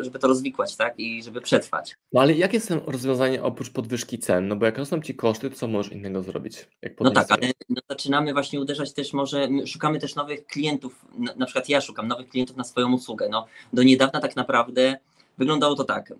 żeby 0.00 0.18
to 0.18 0.28
rozwikłać, 0.28 0.76
tak, 0.76 0.94
i 0.98 1.22
żeby 1.22 1.40
przetrwać. 1.40 1.96
No 2.12 2.20
ale 2.20 2.32
jakie 2.32 2.60
są 2.60 2.80
rozwiązania 2.86 3.42
oprócz 3.42 3.70
podwyżki 3.70 4.18
cen? 4.18 4.48
No 4.48 4.56
bo 4.56 4.66
jak 4.66 4.78
rosną 4.78 5.00
Ci 5.00 5.14
koszty, 5.14 5.50
to 5.50 5.56
co 5.56 5.68
możesz 5.68 5.92
innego 5.92 6.22
zrobić? 6.22 6.68
no 7.00 7.10
tak, 7.10 7.30
ale 7.30 7.50
no 7.68 7.80
zaczynamy 7.88 8.32
właśnie 8.32 8.60
uderzać 8.60 8.92
też 8.92 9.12
może, 9.12 9.48
szukamy 9.66 9.98
też 9.98 10.14
nowych 10.14 10.46
klientów, 10.46 11.04
na, 11.18 11.34
na 11.34 11.46
przykład 11.46 11.68
ja 11.68 11.80
szukam 11.80 12.08
nowych 12.08 12.28
klientów 12.28 12.56
na 12.56 12.64
swoją 12.64 12.92
usługę, 12.92 13.28
no 13.28 13.46
do 13.72 13.82
niedawna 13.82 14.20
tak 14.20 14.36
naprawdę 14.36 14.96
wyglądało 15.38 15.74
to 15.74 15.84
tak, 15.84 16.12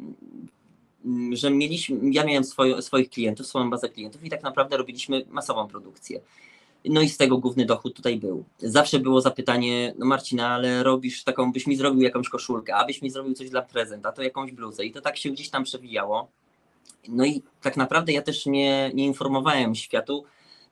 że 1.33 1.51
mieliśmy, 1.51 2.11
ja 2.11 2.25
miałem 2.25 2.45
swoje, 2.45 2.83
swoich 2.83 3.11
klientów, 3.11 3.47
swoją 3.47 3.71
bazę 3.71 3.89
klientów 3.89 4.25
i 4.25 4.31
tak 4.31 4.43
naprawdę 4.43 4.77
robiliśmy 4.77 5.25
masową 5.29 5.69
produkcję. 5.69 6.21
No 6.85 7.01
i 7.01 7.09
z 7.09 7.17
tego 7.17 7.39
główny 7.39 7.67
dochód 7.67 7.97
tutaj 7.97 8.17
był. 8.17 8.45
Zawsze 8.59 8.99
było 8.99 9.21
zapytanie, 9.21 9.95
no 9.99 10.07
Marcina, 10.07 10.49
ale 10.49 10.83
robisz 10.83 11.25
taką, 11.25 11.53
byś 11.53 11.67
mi 11.67 11.77
zrobił 11.77 12.03
jakąś 12.03 12.29
koszulkę, 12.29 12.75
abyś 12.75 13.03
mi 13.03 13.11
zrobił 13.11 13.35
coś 13.35 13.51
dla 13.51 13.63
prezenta, 13.63 14.13
to 14.13 14.23
jakąś 14.23 14.53
bluzę 14.53 14.85
i 14.85 14.93
to 14.93 15.01
tak 15.01 15.17
się 15.17 15.31
gdzieś 15.31 15.51
tam 15.51 15.65
przewijało. 15.65 16.29
No 17.09 17.25
i 17.25 17.43
tak 17.63 17.77
naprawdę 17.77 18.13
ja 18.13 18.23
też 18.23 18.47
nie, 18.47 18.91
nie 18.95 19.05
informowałem 19.05 19.75
światu, 19.75 20.25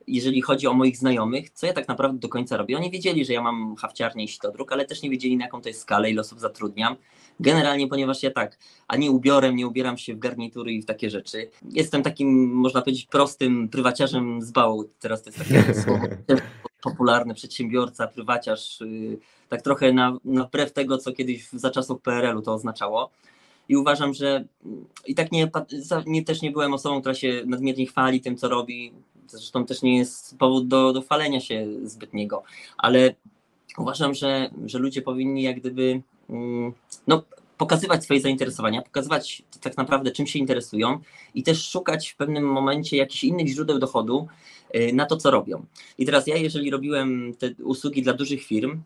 jeżeli 0.07 0.43
chodzi 0.43 0.67
o 0.67 0.75
moich 0.75 0.97
znajomych, 0.97 1.51
co 1.51 1.67
ja 1.67 1.73
tak 1.73 1.89
naprawdę 1.89 2.19
do 2.19 2.29
końca 2.29 2.57
robię. 2.57 2.77
Oni 2.77 2.91
wiedzieli, 2.91 3.25
że 3.25 3.33
ja 3.33 3.43
mam 3.43 3.77
hafciarnię 3.77 4.25
i 4.25 4.29
sitodruk, 4.29 4.73
ale 4.73 4.85
też 4.85 5.03
nie 5.03 5.11
wiedzieli 5.11 5.37
na 5.37 5.45
jaką 5.45 5.63
to 5.63 5.69
jest 5.69 5.81
skalę, 5.81 6.11
ile 6.11 6.21
osób 6.21 6.41
zatrudniam. 6.41 6.97
Generalnie, 7.41 7.89
ponieważ 7.89 8.23
ja 8.23 8.31
tak, 8.31 8.59
ani 8.89 9.11
ubiorem 9.11 9.57
nie 9.57 9.67
ubieram 9.67 9.99
się 9.99 10.15
w 10.15 10.19
garnitury 10.19 10.73
i 10.73 10.83
w 10.83 10.87
takie 10.87 11.11
rzeczy. 11.11 11.51
Jestem 11.71 12.03
takim, 12.03 12.53
można 12.53 12.83
powiedzieć, 12.83 13.07
prostym 13.07 13.69
prywaciarzem 13.69 14.43
z 14.43 14.51
bału. 14.51 14.85
Teraz 15.01 15.23
to 15.23 15.31
jest 15.31 15.39
takie 15.39 15.75
słowo 15.83 16.07
popularne, 16.83 17.35
przedsiębiorca, 17.35 18.07
prywaciarz, 18.07 18.81
y, 18.81 19.19
tak 19.49 19.63
trochę 19.63 19.93
na, 19.93 20.17
na 20.25 20.45
wbrew 20.45 20.73
tego, 20.73 20.99
co 20.99 21.13
kiedyś 21.13 21.49
za 21.49 21.71
czasów 21.71 22.03
PRL-u 22.03 22.43
to 22.43 22.55
oznaczało. 22.55 23.11
I 23.69 23.77
uważam, 23.77 24.15
że 24.15 24.45
i 25.07 25.15
tak 25.15 25.33
nie, 25.33 25.51
nie, 26.07 26.25
też 26.25 26.43
nie 26.43 26.51
byłem 26.51 26.75
osobą, 26.75 27.01
która 27.01 27.15
się 27.15 27.43
nadmiernie 27.47 27.87
chwali 27.87 28.21
tym, 28.21 28.37
co 28.37 28.49
robi. 28.49 28.93
Zresztą 29.27 29.67
też 29.67 29.83
nie 29.83 29.99
jest 29.99 30.39
powód 30.39 30.69
do, 30.69 30.93
do 30.93 31.03
chwalenia 31.03 31.41
się 31.41 31.67
zbytniego, 31.85 32.43
ale 32.79 33.15
uważam, 33.79 34.15
że, 34.15 34.51
że 34.67 34.79
ludzie 34.79 35.03
powinni 35.03 35.43
jak 35.43 35.61
gdyby 35.61 36.03
Mm, 36.22 36.22
no, 37.07 37.23
pokazywać 37.59 38.05
swoje 38.05 38.21
zainteresowania, 38.21 38.83
pokazywać 38.83 39.43
tak 39.61 39.77
naprawdę 39.77 40.11
czym 40.11 40.27
się 40.27 40.39
interesują 40.39 40.99
i 41.35 41.43
też 41.43 41.69
szukać 41.69 42.09
w 42.11 42.17
pewnym 42.17 42.45
momencie 42.45 42.97
jakichś 42.97 43.25
innych 43.25 43.49
źródeł 43.49 43.79
dochodu 43.79 44.29
y, 44.77 44.93
na 44.93 45.07
to, 45.07 45.17
co 45.17 45.31
robią. 45.31 45.67
I 45.99 46.07
teraz 46.07 46.27
ja, 46.27 46.37
jeżeli 46.37 46.71
robiłem 46.71 47.35
te 47.39 47.51
usługi 47.65 48.03
dla 48.03 48.13
dużych 48.13 48.43
firm, 48.45 48.83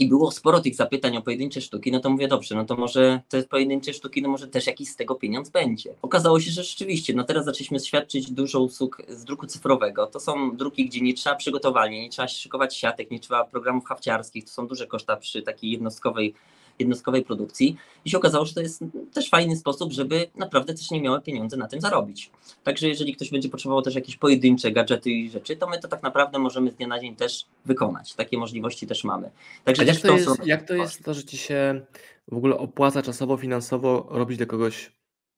i 0.00 0.08
było 0.08 0.30
sporo 0.30 0.60
tych 0.60 0.74
zapytań 0.74 1.16
o 1.16 1.22
pojedyncze 1.22 1.60
sztuki, 1.60 1.92
no 1.92 2.00
to 2.00 2.10
mówię, 2.10 2.28
dobrze, 2.28 2.54
no 2.54 2.64
to 2.64 2.76
może 2.76 3.20
te 3.28 3.42
pojedyncze 3.42 3.92
sztuki, 3.92 4.22
no 4.22 4.28
może 4.28 4.48
też 4.48 4.66
jakiś 4.66 4.88
z 4.88 4.96
tego 4.96 5.14
pieniądz 5.14 5.50
będzie. 5.50 5.94
Okazało 6.02 6.40
się, 6.40 6.50
że 6.50 6.64
rzeczywiście, 6.64 7.14
no 7.14 7.24
teraz 7.24 7.44
zaczęliśmy 7.44 7.80
świadczyć 7.80 8.30
dużo 8.30 8.60
usług 8.60 9.02
z 9.08 9.24
druku 9.24 9.46
cyfrowego. 9.46 10.06
To 10.06 10.20
są 10.20 10.56
druki, 10.56 10.86
gdzie 10.86 11.00
nie 11.00 11.14
trzeba 11.14 11.36
przygotowania, 11.36 12.02
nie 12.02 12.10
trzeba 12.10 12.28
szykować 12.28 12.76
siatek, 12.76 13.10
nie 13.10 13.20
trzeba 13.20 13.44
programów 13.44 13.84
hafciarskich, 13.84 14.44
to 14.44 14.50
są 14.50 14.66
duże 14.66 14.86
koszta 14.86 15.16
przy 15.16 15.42
takiej 15.42 15.70
jednostkowej 15.70 16.34
jednostkowej 16.80 17.24
produkcji 17.24 17.76
i 18.04 18.10
się 18.10 18.18
okazało, 18.18 18.44
że 18.44 18.54
to 18.54 18.60
jest 18.60 18.84
też 19.14 19.30
fajny 19.30 19.56
sposób, 19.56 19.92
żeby 19.92 20.26
naprawdę 20.36 20.74
też 20.74 20.90
nie 20.90 21.00
miały 21.00 21.20
pieniądze 21.20 21.56
na 21.56 21.68
tym 21.68 21.80
zarobić. 21.80 22.30
Także 22.64 22.88
jeżeli 22.88 23.16
ktoś 23.16 23.30
będzie 23.30 23.48
potrzebował 23.48 23.82
też 23.82 23.94
jakieś 23.94 24.16
pojedyncze 24.16 24.72
gadżety 24.72 25.10
i 25.10 25.30
rzeczy, 25.30 25.56
to 25.56 25.68
my 25.68 25.78
to 25.78 25.88
tak 25.88 26.02
naprawdę 26.02 26.38
możemy 26.38 26.70
z 26.70 26.74
dnia 26.74 26.86
na 26.86 27.00
dzień 27.00 27.16
też 27.16 27.46
wykonać. 27.64 28.14
Takie 28.14 28.38
możliwości 28.38 28.86
też 28.86 29.04
mamy. 29.04 29.30
Także 29.64 29.84
jak, 29.84 30.00
to 30.00 30.16
jest, 30.16 30.46
jak 30.46 30.62
to 30.62 30.74
jest 30.74 31.04
to, 31.04 31.14
że 31.14 31.24
ci 31.24 31.36
się 31.36 31.80
w 32.28 32.36
ogóle 32.36 32.58
opłaca 32.58 33.02
czasowo, 33.02 33.36
finansowo 33.36 34.06
robić 34.10 34.38
dla 34.38 34.46
kogoś 34.46 34.92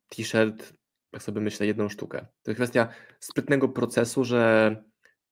t-shirt, 0.09 0.73
jak 1.13 1.23
sobie 1.23 1.41
myślę, 1.41 1.67
jedną 1.67 1.89
sztukę? 1.89 2.27
To 2.43 2.51
jest 2.51 2.59
kwestia 2.59 2.89
sprytnego 3.21 3.69
procesu, 3.69 4.25
że 4.25 4.77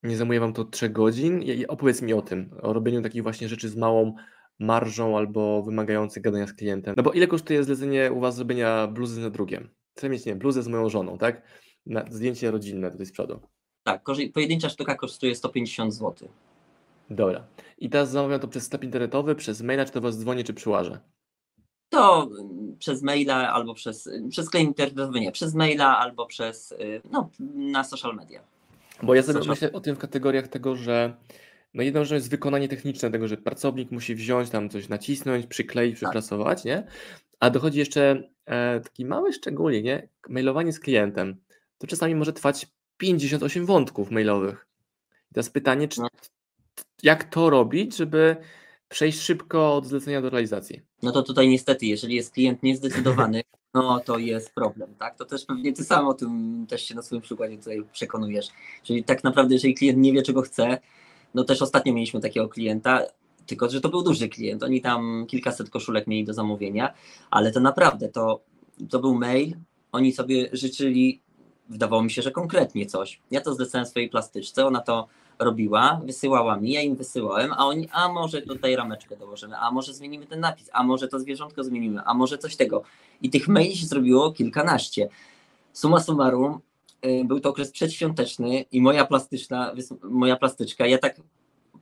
nie 0.03 0.17
zajmuje 0.17 0.41
wam 0.41 0.53
to 0.53 0.65
3 0.65 0.89
godzin. 0.89 1.43
I 1.43 1.67
opowiedz 1.67 2.03
mi 2.03 2.13
o 2.13 2.23
tym, 2.23 2.51
o 2.63 2.73
robieniu 2.73 3.03
takich 3.03 3.23
właśnie 3.23 3.49
rzeczy 3.49 3.69
z 3.69 3.77
małą 3.77 4.15
marżą 4.61 5.19
albo 5.19 5.63
wymagający 5.63 6.21
gadania 6.21 6.47
z 6.47 6.53
klientem. 6.53 6.95
No 6.97 7.03
bo 7.03 7.13
ile 7.13 7.27
kosztuje 7.27 7.65
zlecenie 7.65 8.13
u 8.13 8.21
Was 8.21 8.37
zrobienia 8.37 8.87
bluzy 8.87 9.21
na 9.21 9.31
drugiem? 9.31 9.69
Chcę 9.97 10.09
mieć, 10.09 10.27
nie 10.27 10.37
bluzę 10.37 10.63
z 10.63 10.69
moją 10.69 10.89
żoną, 10.89 11.19
tak? 11.19 11.43
Na 11.87 12.05
zdjęcie 12.11 12.51
rodzinne 12.51 12.91
tutaj 12.91 13.07
z 13.07 13.13
przodu. 13.13 13.41
Tak, 13.83 14.03
pojedyncza 14.35 14.69
sztuka 14.69 14.95
kosztuje 14.95 15.35
150 15.35 15.95
zł. 15.95 16.29
Dobra. 17.11 17.47
I 17.79 17.91
teraz 17.91 18.11
zamawiam 18.11 18.41
to 18.41 18.49
przez 18.49 18.65
sklep 18.65 18.85
internetowy, 18.85 19.35
przez 19.35 19.63
maila, 19.63 19.85
czy 19.85 19.93
to 19.93 20.01
Was 20.01 20.19
dzwoni, 20.19 20.45
czy 20.45 20.55
przyłaże? 20.55 21.01
To 21.89 22.23
mm, 22.23 22.77
przez 22.79 23.03
maila 23.03 23.53
albo 23.53 23.75
przez, 23.75 24.09
przez 24.31 24.47
sklep 24.47 24.63
internetowy, 24.63 25.21
nie, 25.21 25.33
przez 25.33 25.55
maila 25.55 25.99
albo 25.99 26.27
przez, 26.27 26.73
y, 26.73 27.03
no, 27.11 27.31
na 27.55 27.85
social 27.85 28.15
media. 28.15 28.41
Bo 29.03 29.15
ja 29.15 29.23
sobie 29.23 29.39
social... 29.39 29.51
myślę 29.51 29.73
o 29.73 29.81
tym 29.81 29.97
w 29.97 29.99
kategoriach 29.99 30.49
tego, 30.49 30.77
że 30.77 31.17
no 31.75 31.83
jedną 31.83 32.05
rzecz 32.05 32.13
jest 32.13 32.31
wykonanie 32.31 32.69
techniczne 32.69 33.11
tego, 33.11 33.29
że 33.29 33.37
pracownik 33.37 33.91
musi 33.91 34.15
wziąć 34.15 34.51
tam 34.51 34.71
coś 34.71 34.89
nacisnąć, 34.89 35.47
przykleić, 35.47 36.01
tak. 36.01 36.11
przyprasować, 36.11 36.65
nie? 36.65 36.87
A 37.41 37.51
dochodzi 37.51 37.79
jeszcze 37.79 38.31
e, 38.47 38.81
taki 38.81 39.07
mały 39.07 39.33
szczególnik, 39.33 39.85
nie? 39.85 40.09
Mailowanie 40.29 40.73
z 40.73 40.81
klientem. 40.81 41.37
To 41.79 41.87
czasami 41.87 42.15
może 42.15 42.33
trwać 42.33 42.67
58 42.97 43.67
wątków 43.67 44.11
mailowych. 44.11 44.67
I 45.31 45.35
teraz 45.35 45.51
pytanie, 45.51 45.89
czy, 45.89 46.01
no. 46.01 46.09
jak 47.03 47.25
to 47.25 47.51
robić, 47.51 47.97
żeby 47.97 48.37
przejść 48.89 49.21
szybko 49.21 49.75
od 49.75 49.87
zlecenia 49.87 50.23
do 50.23 50.31
realizacji? 50.31 50.81
No 51.03 51.13
to 51.13 51.23
tutaj 51.23 51.49
niestety, 51.49 51.87
jeżeli 51.87 52.15
jest 52.15 52.35
klient 52.35 52.63
niezdecydowany, 52.63 53.43
no 53.75 54.01
to 54.01 54.19
jest 54.19 54.55
problem, 54.55 54.95
tak? 54.95 55.17
To 55.17 55.25
też 55.25 55.45
pewnie 55.45 55.73
ty 55.73 55.85
sam 55.85 56.09
o 56.09 56.15
tym 56.15 56.67
też 56.69 56.83
się 56.83 56.95
na 56.95 57.03
swoim 57.03 57.23
przykładzie 57.23 57.59
tutaj 57.59 57.83
przekonujesz. 57.93 58.49
Czyli 58.83 59.05
tak 59.05 59.25
naprawdę, 59.25 59.55
jeżeli 59.55 59.75
klient 59.75 59.99
nie 59.99 60.13
wie, 60.13 60.23
czego 60.23 60.43
chce, 60.43 60.79
no 61.35 61.45
też 61.45 61.63
ostatnio 61.63 61.95
mieliśmy 61.95 62.21
takiego 62.21 62.49
klienta, 62.49 63.03
tylko 63.47 63.71
że 63.71 63.81
to 63.81 63.89
był 63.89 64.03
duży 64.03 64.29
klient. 64.29 64.63
Oni 64.63 64.81
tam 64.81 65.27
kilkaset 65.29 65.71
koszulek 65.71 66.07
mieli 66.07 66.25
do 66.25 66.35
zamówienia, 66.35 66.95
ale 67.31 67.53
to 67.53 67.61
naprawdę 67.61 68.09
to, 68.09 68.41
to 68.91 68.99
był 68.99 69.15
mail. 69.15 69.57
Oni 69.93 70.13
sobie 70.13 70.49
życzyli, 70.53 71.21
wydawało 71.69 72.03
mi 72.03 72.11
się, 72.11 72.23
że 72.23 72.31
konkretnie 72.31 72.87
coś. 72.87 73.21
Ja 73.31 73.41
to 73.41 73.55
zlecałem 73.55 73.87
swojej 73.87 74.11
plastyczce, 74.11 74.67
ona 74.67 74.81
to 74.81 75.09
robiła, 75.39 76.01
wysyłała 76.05 76.57
mi, 76.57 76.73
ja 76.73 76.83
im 76.83 76.97
wysyłałem, 76.97 77.53
a 77.53 77.67
oni, 77.67 77.89
a 77.93 78.09
może 78.09 78.43
tutaj 78.43 78.77
rameczkę 78.77 79.17
dołożymy, 79.17 79.57
a 79.57 79.71
może 79.71 79.95
zmienimy 79.95 80.27
ten 80.27 80.41
napis, 80.41 80.71
a 80.73 80.83
może 80.83 81.09
to 81.09 81.19
zwierzątko 81.19 81.65
zmienimy, 81.65 82.01
a 82.05 82.15
może 82.15 82.39
coś 82.39 82.57
tego. 82.57 82.83
I 83.23 83.31
tych 83.31 83.49
maili 83.49 83.77
się 83.77 83.87
zrobiło 83.87 84.33
kilkanaście. 84.33 85.09
Suma 85.73 86.01
summarum, 86.01 86.61
był 87.25 87.41
to 87.41 87.49
okres 87.49 87.71
przedświąteczny 87.71 88.65
i 88.73 88.81
moja 88.81 89.05
plastyczna, 89.05 89.75
moja 90.03 90.37
plastyczka, 90.37 90.87
ja 90.87 90.99
tak 90.99 91.21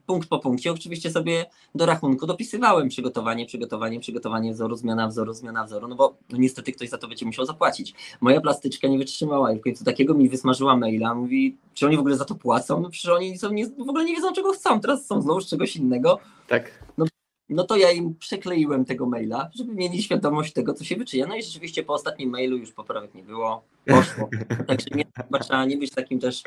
punkt 0.09 0.29
po 0.29 0.39
punkcie 0.39 0.73
oczywiście 0.73 1.11
sobie 1.11 1.47
do 1.75 1.87
rachunku 1.87 2.27
dopisywałem 2.27 2.89
przygotowanie, 2.89 3.47
przygotowanie, 3.47 4.01
przygotowanie 4.01 4.53
wzoru, 4.53 4.77
zmiana 4.77 5.09
wzoru, 5.09 5.33
zmiana 5.33 5.65
wzoru, 5.65 5.89
no 5.89 5.97
bo 5.97 6.17
no 6.31 6.39
niestety 6.39 6.73
ktoś 6.73 6.89
za 6.89 6.99
to 6.99 7.09
będzie 7.09 7.27
musiał 7.27 7.45
zapłacić. 7.45 7.95
Moja 8.21 8.41
plastyczka 8.41 8.89
nie 8.89 8.99
wytrzymała 8.99 9.53
i 9.53 9.59
w 9.59 9.61
końcu 9.61 9.85
takiego 9.85 10.15
mi 10.15 10.29
wysmażyła 10.29 10.77
maila, 10.77 11.15
mówi, 11.15 11.57
czy 11.75 11.87
oni 11.87 11.97
w 11.97 12.01
ogóle 12.01 12.17
za 12.17 12.25
to 12.25 12.35
płacą? 12.35 12.81
No 12.81 12.91
przecież 12.91 13.11
oni 13.11 13.39
są 13.39 13.53
nie, 13.53 13.67
w 13.67 13.89
ogóle 13.89 14.05
nie 14.05 14.15
wiedzą 14.15 14.33
czego 14.33 14.53
chcą, 14.53 14.81
teraz 14.81 15.07
są 15.07 15.23
znowu 15.23 15.41
z 15.41 15.49
czegoś 15.49 15.77
innego. 15.77 16.19
Tak. 16.47 16.85
No 16.99 17.07
no 17.49 17.65
to 17.65 17.77
ja 17.77 17.91
im 17.91 18.15
przekleiłem 18.15 18.85
tego 18.85 19.07
maila, 19.07 19.51
żeby 19.55 19.75
mieli 19.75 20.03
świadomość 20.03 20.53
tego, 20.53 20.75
co 20.75 20.85
się 20.85 20.97
wyczynia. 20.97 21.27
No 21.27 21.37
i 21.37 21.43
rzeczywiście 21.43 21.83
po 21.83 21.93
ostatnim 21.93 22.31
mailu 22.31 22.57
już 22.57 22.73
poprawek 22.73 23.15
nie 23.15 23.23
było, 23.23 23.63
poszło. 23.87 24.29
Także 24.67 24.87
nie, 24.95 25.05
trzeba 25.41 25.65
nie 25.65 25.77
być 25.77 25.91
takim 25.91 26.21
też, 26.21 26.43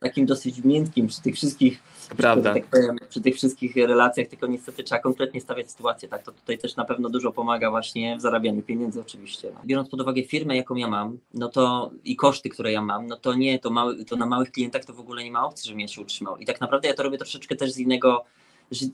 takim 0.00 0.26
dosyć 0.26 0.64
miękkim 0.64 1.06
przy 1.06 1.22
tych 1.22 1.34
wszystkich, 1.34 1.82
Prawda. 2.16 2.54
Tak 2.54 2.66
powiem, 2.66 2.96
przy 3.08 3.20
tych 3.20 3.34
wszystkich 3.34 3.76
relacjach, 3.76 4.28
tylko 4.28 4.46
niestety 4.46 4.84
trzeba 4.84 5.00
konkretnie 5.00 5.40
stawiać 5.40 5.70
sytuację. 5.70 6.08
Tak, 6.08 6.22
to 6.22 6.32
tutaj 6.32 6.58
też 6.58 6.76
na 6.76 6.84
pewno 6.84 7.08
dużo 7.08 7.32
pomaga 7.32 7.70
właśnie 7.70 8.16
w 8.16 8.20
zarabianiu 8.20 8.62
pieniędzy 8.62 9.00
oczywiście. 9.00 9.50
No. 9.54 9.60
Biorąc 9.64 9.88
pod 9.88 10.00
uwagę 10.00 10.22
firmę, 10.22 10.56
jaką 10.56 10.74
ja 10.74 10.88
mam, 10.88 11.18
no 11.34 11.48
to 11.48 11.90
i 12.04 12.16
koszty, 12.16 12.48
które 12.48 12.72
ja 12.72 12.82
mam, 12.82 13.06
no 13.06 13.16
to 13.16 13.34
nie, 13.34 13.58
to, 13.58 13.70
mały, 13.70 14.04
to 14.04 14.16
na 14.16 14.26
małych 14.26 14.50
klientach 14.50 14.84
to 14.84 14.92
w 14.92 15.00
ogóle 15.00 15.24
nie 15.24 15.32
ma 15.32 15.46
opcji, 15.46 15.68
żebym 15.68 15.80
ja 15.80 15.88
się 15.88 16.00
utrzymał. 16.00 16.36
I 16.36 16.46
tak 16.46 16.60
naprawdę 16.60 16.88
ja 16.88 16.94
to 16.94 17.02
robię 17.02 17.18
troszeczkę 17.18 17.56
też 17.56 17.72
z 17.72 17.78
innego, 17.78 18.24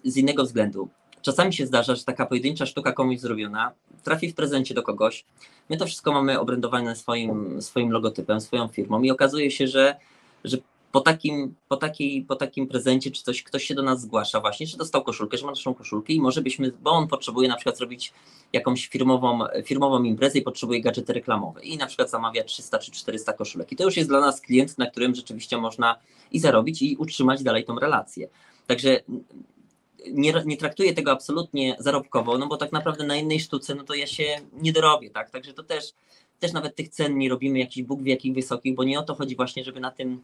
z 0.04 0.16
innego 0.16 0.44
względu 0.44 0.88
Czasami 1.23 1.52
się 1.52 1.67
zdarza, 1.67 1.95
że 1.95 2.05
taka 2.05 2.26
pojedyncza 2.26 2.67
sztuka 2.67 2.93
komuś 2.93 3.19
zrobiona 3.19 3.73
trafi 4.02 4.29
w 4.29 4.35
prezencie 4.35 4.75
do 4.75 4.83
kogoś. 4.83 5.25
My 5.71 5.76
to 5.76 5.87
wszystko 5.87 6.12
mamy 6.12 6.41
obrędowane 6.41 6.97
swoim, 6.97 7.62
swoim 7.62 7.91
logotypem, 7.91 8.41
swoją 8.41 8.69
firmą 8.69 9.02
i 9.02 9.11
okazuje 9.11 9.50
się, 9.50 9.69
że, 9.69 9.97
że 10.45 10.59
po 10.93 11.00
takim, 11.00 11.55
po, 11.69 11.76
takiej, 11.76 12.23
po 12.23 12.37
takim 12.37 12.67
prezencie 12.67 13.11
czy 13.11 13.23
coś 13.23 13.43
ktoś 13.43 13.64
się 13.64 13.75
do 13.75 13.83
nas 13.83 14.00
zgłasza 14.00 14.41
właśnie, 14.41 14.67
że 14.67 14.76
dostał 14.76 15.05
koszulkę, 15.05 15.38
że 15.38 15.47
ma 15.47 15.52
naszą 15.52 15.75
koszulkę 15.75 16.12
i 16.12 16.21
może 16.21 16.43
byśmy, 16.43 16.73
bo 16.83 16.91
on 16.91 17.09
potrzebuje 17.09 17.49
na 17.49 17.57
przykład 17.57 17.79
zrobić 17.79 18.12
jakąś 18.52 18.87
firmową, 18.87 19.38
firmową 19.64 20.02
imprezę 20.02 20.38
i 20.38 20.43
potrzebuje 20.43 20.81
gadżety 20.81 21.12
reklamowe 21.12 21.62
i 21.62 21.76
na 21.76 21.87
przykład 21.87 22.11
zamawia 22.11 22.45
300 22.45 22.79
czy 22.79 22.91
400 22.91 23.33
koszulek 23.33 23.73
i 23.73 23.76
to 23.76 23.85
już 23.85 23.97
jest 23.97 24.09
dla 24.09 24.21
nas 24.21 24.41
klient, 24.41 24.79
na 24.79 24.87
którym 24.87 25.14
rzeczywiście 25.14 25.59
można 25.59 25.99
i 26.33 26.41
zarobić 26.41 26.83
i 26.83 26.97
utrzymać 26.97 27.43
dalej 27.43 27.64
tą 27.64 27.79
relację. 27.79 28.29
Także 28.67 29.00
nie, 30.12 30.35
nie 30.47 30.56
traktuję 30.56 30.94
tego 30.94 31.12
absolutnie 31.12 31.76
zarobkowo, 31.78 32.38
no 32.38 32.47
bo 32.47 32.56
tak 32.56 32.73
naprawdę 32.73 33.06
na 33.06 33.16
innej 33.16 33.40
sztuce, 33.40 33.75
no 33.75 33.85
to 33.85 33.94
ja 33.94 34.06
się 34.06 34.37
nie 34.52 34.73
dorobię, 34.73 35.11
tak? 35.11 35.30
Także 35.30 35.52
to 35.52 35.62
też, 35.62 35.85
też 36.40 36.52
nawet 36.52 36.76
tych 36.76 36.88
cen 36.88 37.18
nie 37.18 37.28
robimy 37.28 37.59
jakichś 37.59 37.87
Bóg 37.87 38.02
wie 38.02 38.12
jakich 38.12 38.35
wysokich, 38.35 38.75
bo 38.75 38.85
nie 38.85 38.99
o 38.99 39.02
to 39.02 39.14
chodzi 39.14 39.37
właśnie, 39.37 39.64
żeby 39.64 39.80
na 39.80 39.90
tym, 39.90 40.21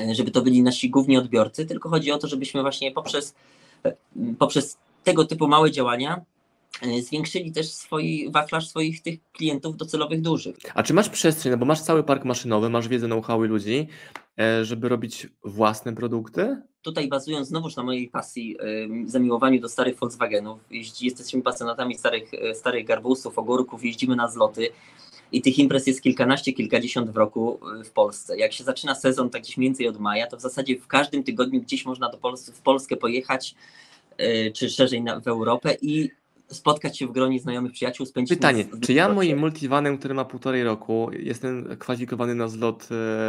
e, 0.00 0.14
żeby 0.14 0.30
to 0.30 0.42
byli 0.42 0.62
nasi 0.62 0.90
główni 0.90 1.16
odbiorcy, 1.16 1.66
tylko 1.66 1.88
chodzi 1.88 2.12
o 2.12 2.18
to, 2.18 2.28
żebyśmy 2.28 2.62
właśnie 2.62 2.92
poprzez, 2.92 3.34
e, 3.84 3.96
poprzez 4.38 4.76
tego 5.04 5.24
typu 5.24 5.48
małe 5.48 5.70
działania 5.70 6.24
e, 6.82 7.02
zwiększyli 7.02 7.52
też 7.52 7.70
swój 7.70 8.30
wachlarz 8.30 8.68
swoich 8.68 9.02
tych 9.02 9.18
klientów 9.32 9.76
docelowych 9.76 10.20
dużych. 10.20 10.56
A 10.74 10.82
czy 10.82 10.94
masz 10.94 11.08
przestrzeń, 11.08 11.52
no 11.52 11.58
bo 11.58 11.66
masz 11.66 11.80
cały 11.80 12.04
park 12.04 12.24
maszynowy, 12.24 12.70
masz 12.70 12.88
wiedzę 12.88 13.06
know-how 13.06 13.44
i 13.44 13.48
ludzi, 13.48 13.88
żeby 14.62 14.88
robić 14.88 15.28
własne 15.44 15.94
produkty? 15.94 16.62
tutaj 16.82 17.08
bazując 17.08 17.48
znowuż 17.48 17.76
na 17.76 17.82
mojej 17.82 18.08
pasji, 18.08 18.56
zamiłowaniu 19.06 19.60
do 19.60 19.68
starych 19.68 19.98
Volkswagenów, 19.98 20.60
jeździ, 20.70 21.06
jesteśmy 21.06 21.42
pasjonatami 21.42 21.94
starych, 21.98 22.34
e, 22.34 22.54
starych 22.54 22.86
garbusów, 22.86 23.38
ogórków, 23.38 23.84
jeździmy 23.84 24.16
na 24.16 24.28
zloty 24.28 24.68
i 25.32 25.42
tych 25.42 25.58
imprez 25.58 25.86
jest 25.86 26.02
kilkanaście, 26.02 26.52
kilkadziesiąt 26.52 27.10
w 27.10 27.16
roku 27.16 27.60
e, 27.80 27.84
w 27.84 27.90
Polsce. 27.90 28.38
Jak 28.38 28.52
się 28.52 28.64
zaczyna 28.64 28.94
sezon, 28.94 29.30
tak 29.30 29.42
gdzieś 29.42 29.56
mniej 29.56 29.70
więcej 29.70 29.88
od 29.88 29.98
maja, 29.98 30.26
to 30.26 30.36
w 30.36 30.40
zasadzie 30.40 30.78
w 30.78 30.86
każdym 30.86 31.24
tygodniu 31.24 31.60
gdzieś 31.60 31.84
można 31.84 32.08
do 32.08 32.18
Pol 32.18 32.36
w 32.54 32.60
Polskę 32.60 32.96
pojechać, 32.96 33.54
e, 34.18 34.50
czy 34.50 34.70
szerzej 34.70 35.02
na, 35.02 35.20
w 35.20 35.28
Europę 35.28 35.76
i 35.82 36.10
spotkać 36.52 36.98
się 36.98 37.06
w 37.06 37.12
gronie 37.12 37.40
znajomych 37.40 37.72
przyjaciół, 37.72 38.06
spędzić 38.06 38.38
Pytanie, 38.38 38.64
czy 38.80 38.92
ja 38.92 39.08
moim 39.08 39.38
multivanem, 39.38 39.98
który 39.98 40.14
ma 40.14 40.24
półtorej 40.24 40.64
roku, 40.64 41.10
jestem 41.12 41.76
kwalifikowany 41.78 42.34
na 42.34 42.48
zlot 42.48 42.88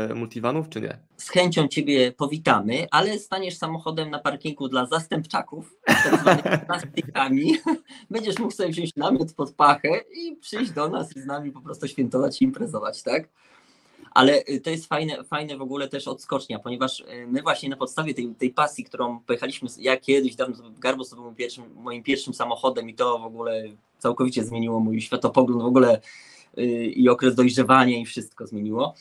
e, 0.10 0.14
multivanów, 0.16 0.70
czy 0.70 0.82
nie? 0.82 0.98
Z 1.18 1.30
chęcią 1.30 1.68
Ciebie 1.68 2.12
powitamy, 2.12 2.88
ale 2.92 3.20
staniesz 3.20 3.58
samochodem 3.58 4.10
na 4.10 4.20
parkingu 4.20 4.70
dla 4.70 4.86
zastępczaków, 4.86 5.76
tak 5.86 6.20
zwanych 6.20 6.66
plastykami. 6.68 7.58
Będziesz 8.12 8.40
mógł 8.40 8.54
sobie 8.54 8.70
wziąć 8.70 8.96
namiot 8.96 9.34
pod 9.34 9.54
pachę 9.54 10.02
i 10.14 10.36
przyjść 10.36 10.72
do 10.72 10.90
nas 10.90 11.18
i 11.18 11.22
z 11.22 11.26
nami 11.26 11.52
po 11.52 11.62
prostu 11.62 11.88
świętować 11.88 12.42
i 12.42 12.44
imprezować, 12.44 13.04
tak? 13.04 13.30
Ale 14.14 14.44
y, 14.50 14.62
to 14.62 14.70
jest 14.70 14.88
fajne, 14.88 15.24
fajne 15.24 15.58
w 15.58 15.62
ogóle 15.62 15.88
też 15.88 16.08
odskocznia, 16.08 16.60
ponieważ 16.60 17.00
y, 17.00 17.06
my 17.28 17.42
właśnie 17.42 17.70
na 17.70 17.78
podstawie 17.78 18.14
tej, 18.14 18.36
tej 18.36 18.50
pasji, 18.50 18.84
którą 18.84 19.20
pojechaliśmy, 19.20 19.70
ja 19.80 19.98
kiedyś 19.98 20.36
dawno 20.36 20.56
Garbus 20.80 21.10
to 21.10 21.16
był 21.16 21.34
pierwszym, 21.34 21.64
moim 21.76 22.04
pierwszym 22.04 22.34
samochodem 22.34 22.90
i 22.90 22.94
to 22.94 23.20
w 23.20 23.24
ogóle 23.24 23.64
całkowicie 24.00 24.44
zmieniło 24.44 24.80
mój 24.80 25.02
światopogląd 25.02 25.64
w 25.64 25.66
ogóle 25.66 26.02
y, 26.58 26.64
i 26.86 27.10
okres 27.10 27.36
dojrzewania 27.36 27.98
i 27.98 28.06
wszystko 28.06 28.48
zmieniło. 28.48 28.94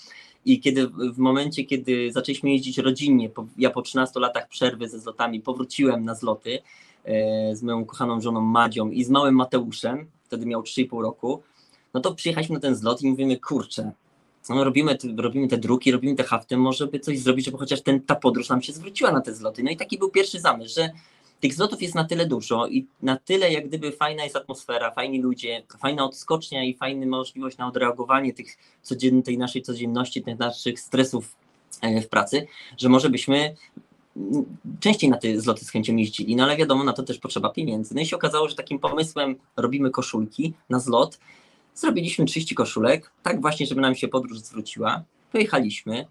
I 0.44 0.60
kiedy 0.60 0.88
w 0.88 1.18
momencie, 1.18 1.64
kiedy 1.64 2.12
zaczęliśmy 2.12 2.50
jeździć 2.50 2.78
rodzinnie, 2.78 3.30
ja 3.58 3.70
po 3.70 3.82
13 3.82 4.20
latach 4.20 4.48
przerwy 4.48 4.88
ze 4.88 4.98
zlotami 4.98 5.40
powróciłem 5.40 6.04
na 6.04 6.14
zloty 6.14 6.58
z 7.52 7.62
moją 7.62 7.84
kochaną 7.84 8.20
żoną 8.20 8.40
Madzią 8.40 8.90
i 8.90 9.04
z 9.04 9.10
małym 9.10 9.34
Mateuszem, 9.34 10.06
wtedy 10.24 10.46
miał 10.46 10.62
3,5 10.62 11.02
roku, 11.02 11.42
no 11.94 12.00
to 12.00 12.14
przyjechaliśmy 12.14 12.54
na 12.54 12.60
ten 12.60 12.76
zlot 12.76 13.02
i 13.02 13.10
mówimy, 13.10 13.36
kurczę, 13.36 13.92
no 14.48 14.64
robimy, 14.64 14.98
robimy 15.16 15.48
te 15.48 15.58
druki, 15.58 15.92
robimy 15.92 16.16
te 16.16 16.24
hafty, 16.24 16.56
może 16.56 16.86
by 16.86 17.00
coś 17.00 17.18
zrobić, 17.18 17.44
żeby 17.44 17.58
chociaż 17.58 17.80
ten, 17.80 18.00
ta 18.00 18.14
podróż 18.14 18.48
nam 18.48 18.62
się 18.62 18.72
zwróciła 18.72 19.12
na 19.12 19.20
te 19.20 19.34
zloty. 19.34 19.62
No 19.62 19.70
i 19.70 19.76
taki 19.76 19.98
był 19.98 20.10
pierwszy 20.10 20.40
zamysł, 20.40 20.74
że 20.74 20.90
tych 21.42 21.54
zlotów 21.54 21.82
jest 21.82 21.94
na 21.94 22.04
tyle 22.04 22.26
dużo 22.26 22.66
i 22.66 22.86
na 23.02 23.16
tyle 23.16 23.52
jak 23.52 23.68
gdyby 23.68 23.92
fajna 23.92 24.24
jest 24.24 24.36
atmosfera, 24.36 24.90
fajni 24.90 25.22
ludzie, 25.22 25.62
fajna 25.78 26.04
odskocznia 26.04 26.64
i 26.64 26.74
fajna 26.74 27.06
możliwość 27.06 27.58
na 27.58 27.68
odreagowanie 27.68 28.32
tych 28.32 28.56
codzien, 28.88 29.22
tej 29.22 29.38
naszej 29.38 29.62
codzienności, 29.62 30.22
tych 30.22 30.38
naszych 30.38 30.80
stresów 30.80 31.36
e, 31.80 32.00
w 32.00 32.08
pracy, 32.08 32.46
że 32.76 32.88
może 32.88 33.10
byśmy 33.10 33.54
mm, 34.16 34.44
częściej 34.80 35.10
na 35.10 35.16
te 35.16 35.40
zloty 35.40 35.64
z 35.64 35.70
chęcią 35.70 35.96
jeździli, 35.96 36.36
no 36.36 36.44
ale 36.44 36.56
wiadomo, 36.56 36.84
na 36.84 36.92
to 36.92 37.02
też 37.02 37.18
potrzeba 37.18 37.50
pieniędzy. 37.50 37.94
No 37.94 38.00
i 38.00 38.06
się 38.06 38.16
okazało, 38.16 38.48
że 38.48 38.54
takim 38.54 38.78
pomysłem 38.78 39.36
robimy 39.56 39.90
koszulki 39.90 40.54
na 40.70 40.78
zlot, 40.78 41.18
Zrobiliśmy 41.74 42.24
30 42.24 42.54
koszulek, 42.54 43.10
tak 43.22 43.40
właśnie, 43.40 43.66
żeby 43.66 43.80
nam 43.80 43.94
się 43.94 44.08
podróż 44.08 44.38
zwróciła. 44.38 45.02
Pojechaliśmy. 45.32 46.06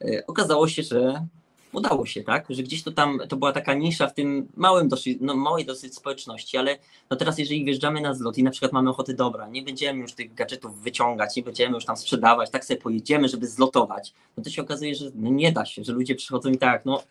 E, 0.00 0.26
okazało 0.26 0.68
się, 0.68 0.82
że 0.82 1.26
udało 1.72 2.06
się, 2.06 2.22
tak? 2.22 2.46
Że 2.50 2.62
gdzieś 2.62 2.82
to 2.82 2.92
tam, 2.92 3.20
to 3.28 3.36
była 3.36 3.52
taka 3.52 3.74
nisza 3.74 4.06
w 4.06 4.14
tym 4.14 4.48
małym 4.56 4.88
dosyć, 4.88 5.18
no, 5.20 5.36
małej 5.36 5.64
dosyć 5.64 5.94
społeczności, 5.94 6.56
ale 6.56 6.78
no 7.10 7.16
teraz 7.16 7.38
jeżeli 7.38 7.64
wjeżdżamy 7.64 8.00
na 8.00 8.14
zlot 8.14 8.38
i 8.38 8.42
na 8.42 8.50
przykład 8.50 8.72
mamy 8.72 8.90
ochotę, 8.90 9.14
dobra, 9.14 9.48
nie 9.48 9.62
będziemy 9.62 10.00
już 10.00 10.12
tych 10.12 10.34
gadżetów 10.34 10.80
wyciągać, 10.82 11.36
nie 11.36 11.42
będziemy 11.42 11.74
już 11.74 11.84
tam 11.84 11.96
sprzedawać, 11.96 12.50
tak 12.50 12.64
sobie 12.64 12.80
pojedziemy, 12.80 13.28
żeby 13.28 13.46
zlotować, 13.46 14.14
no 14.36 14.44
to 14.44 14.50
się 14.50 14.62
okazuje, 14.62 14.94
że 14.94 15.10
no 15.14 15.30
nie 15.30 15.52
da 15.52 15.64
się, 15.64 15.84
że 15.84 15.92
ludzie 15.92 16.14
przychodzą 16.14 16.50
i 16.50 16.58
tak, 16.58 16.84
no 16.84 17.02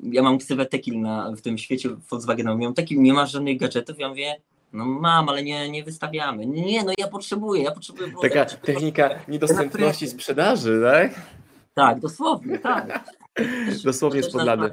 ja 0.00 0.22
mam 0.22 0.38
ksywę 0.38 0.66
Tekil 0.66 1.00
na, 1.00 1.32
w 1.36 1.40
tym 1.40 1.58
świecie 1.58 1.88
Volkswagena, 2.10 2.54
mówią, 2.54 2.74
Tekil, 2.74 3.02
nie 3.02 3.12
masz 3.12 3.32
żadnych 3.32 3.58
gadżetów, 3.58 3.98
ja 3.98 4.08
mówię, 4.08 4.36
no 4.72 4.84
mam, 4.84 5.28
ale 5.28 5.42
nie, 5.42 5.70
nie 5.70 5.84
wystawiamy. 5.84 6.46
Nie, 6.46 6.84
no 6.84 6.92
ja 6.98 7.08
potrzebuję, 7.08 7.62
ja 7.62 7.70
potrzebuję. 7.70 8.12
Taka 8.22 8.44
technika 8.44 9.10
niedostępności 9.28 10.08
sprzedaży, 10.08 10.82
tak? 10.92 11.20
Tak, 11.74 12.00
dosłownie, 12.00 12.58
tak. 12.58 13.04
dosłownie 13.84 14.22
z 14.22 14.32
podlady. 14.32 14.70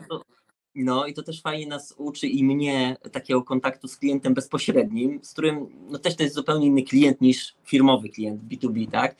No 0.75 1.05
i 1.05 1.13
to 1.13 1.23
też 1.23 1.41
fajnie 1.41 1.67
nas 1.67 1.95
uczy 1.97 2.27
i 2.27 2.43
mnie 2.43 2.97
takiego 3.11 3.43
kontaktu 3.43 3.87
z 3.87 3.97
klientem 3.97 4.33
bezpośrednim, 4.33 5.19
z 5.23 5.31
którym 5.31 5.67
no 5.89 5.99
też 5.99 6.15
to 6.15 6.23
jest 6.23 6.35
zupełnie 6.35 6.67
inny 6.67 6.83
klient 6.83 7.21
niż 7.21 7.55
firmowy 7.63 8.09
klient 8.09 8.41
B2B, 8.43 8.91
tak? 8.91 9.15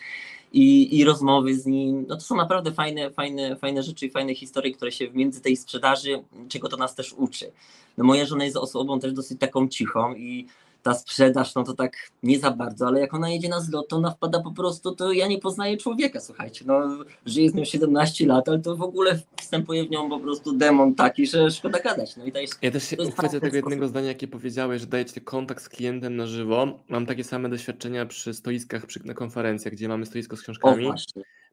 I, 0.54 0.98
i 0.98 1.04
rozmowy 1.04 1.56
z 1.56 1.66
nim, 1.66 2.06
no 2.08 2.16
to 2.16 2.22
są 2.22 2.36
naprawdę 2.36 2.72
fajne, 2.72 3.12
fajne, 3.12 3.56
fajne 3.56 3.84
rzeczy 3.84 4.06
i 4.06 4.12
fajne 4.12 4.36
historie, 4.36 4.74
które 4.74 4.92
się 4.92 5.12
między 5.12 5.42
tej 5.42 5.58
sprzedaży, 5.58 6.24
czego 6.50 6.70
to 6.70 6.78
nas 6.78 6.96
też 6.96 7.14
uczy. 7.14 7.52
No 7.98 8.04
moja 8.04 8.26
żona 8.26 8.46
jest 8.46 8.58
osobą 8.58 9.00
też 9.00 9.14
dosyć 9.14 9.40
taką 9.40 9.68
cichą 9.68 10.16
i 10.16 10.48
ta 10.84 10.94
sprzedaż, 10.94 11.56
no 11.56 11.64
to 11.64 11.74
tak 11.74 11.98
nie 12.24 12.40
za 12.40 12.52
bardzo, 12.52 12.88
ale 12.88 13.00
jak 13.00 13.14
ona 13.14 13.30
jedzie 13.30 13.50
na 13.50 13.60
zlot, 13.60 13.88
to 13.88 13.96
ona 13.96 14.12
wpada 14.12 14.42
po 14.42 14.52
prostu, 14.52 14.96
to 14.96 15.12
ja 15.12 15.28
nie 15.28 15.40
poznaję 15.40 15.78
człowieka, 15.78 16.20
słuchajcie, 16.20 16.66
no 16.68 17.06
żyję 17.26 17.50
z 17.50 17.54
nią 17.54 17.66
17 17.66 18.28
lat, 18.28 18.50
ale 18.50 18.60
to 18.60 18.76
w 18.76 18.82
ogóle 18.82 19.20
wstępuje 19.42 19.86
w 19.86 19.90
nią 19.90 20.10
po 20.10 20.20
prostu 20.20 20.54
demon 20.54 20.96
taki, 20.96 21.28
że 21.28 21.52
szkoda 21.52 21.80
gadać. 21.80 22.18
No 22.18 22.26
i 22.26 22.32
to 22.32 22.40
jest, 22.40 22.58
ja 22.62 22.72
też 22.72 22.84
się 22.84 22.98
uchwycę 22.98 23.40
tego 23.40 23.56
jednego 23.56 23.88
zdania, 23.88 24.08
jakie 24.08 24.28
powiedziałeś, 24.28 24.82
że 24.82 24.88
dajecie 24.88 25.22
kontakt 25.22 25.64
z 25.64 25.70
klientem 25.70 26.16
na 26.16 26.28
żywo. 26.28 26.80
Mam 26.90 27.06
takie 27.06 27.24
same 27.24 27.50
doświadczenia 27.50 28.06
przy 28.06 28.34
stoiskach, 28.34 28.86
przy, 28.86 29.08
na 29.08 29.14
konferencjach, 29.14 29.74
gdzie 29.74 29.88
mamy 29.88 30.06
stoisko 30.06 30.38
z 30.38 30.42
książkami. 30.42 30.88
O, 30.88 30.96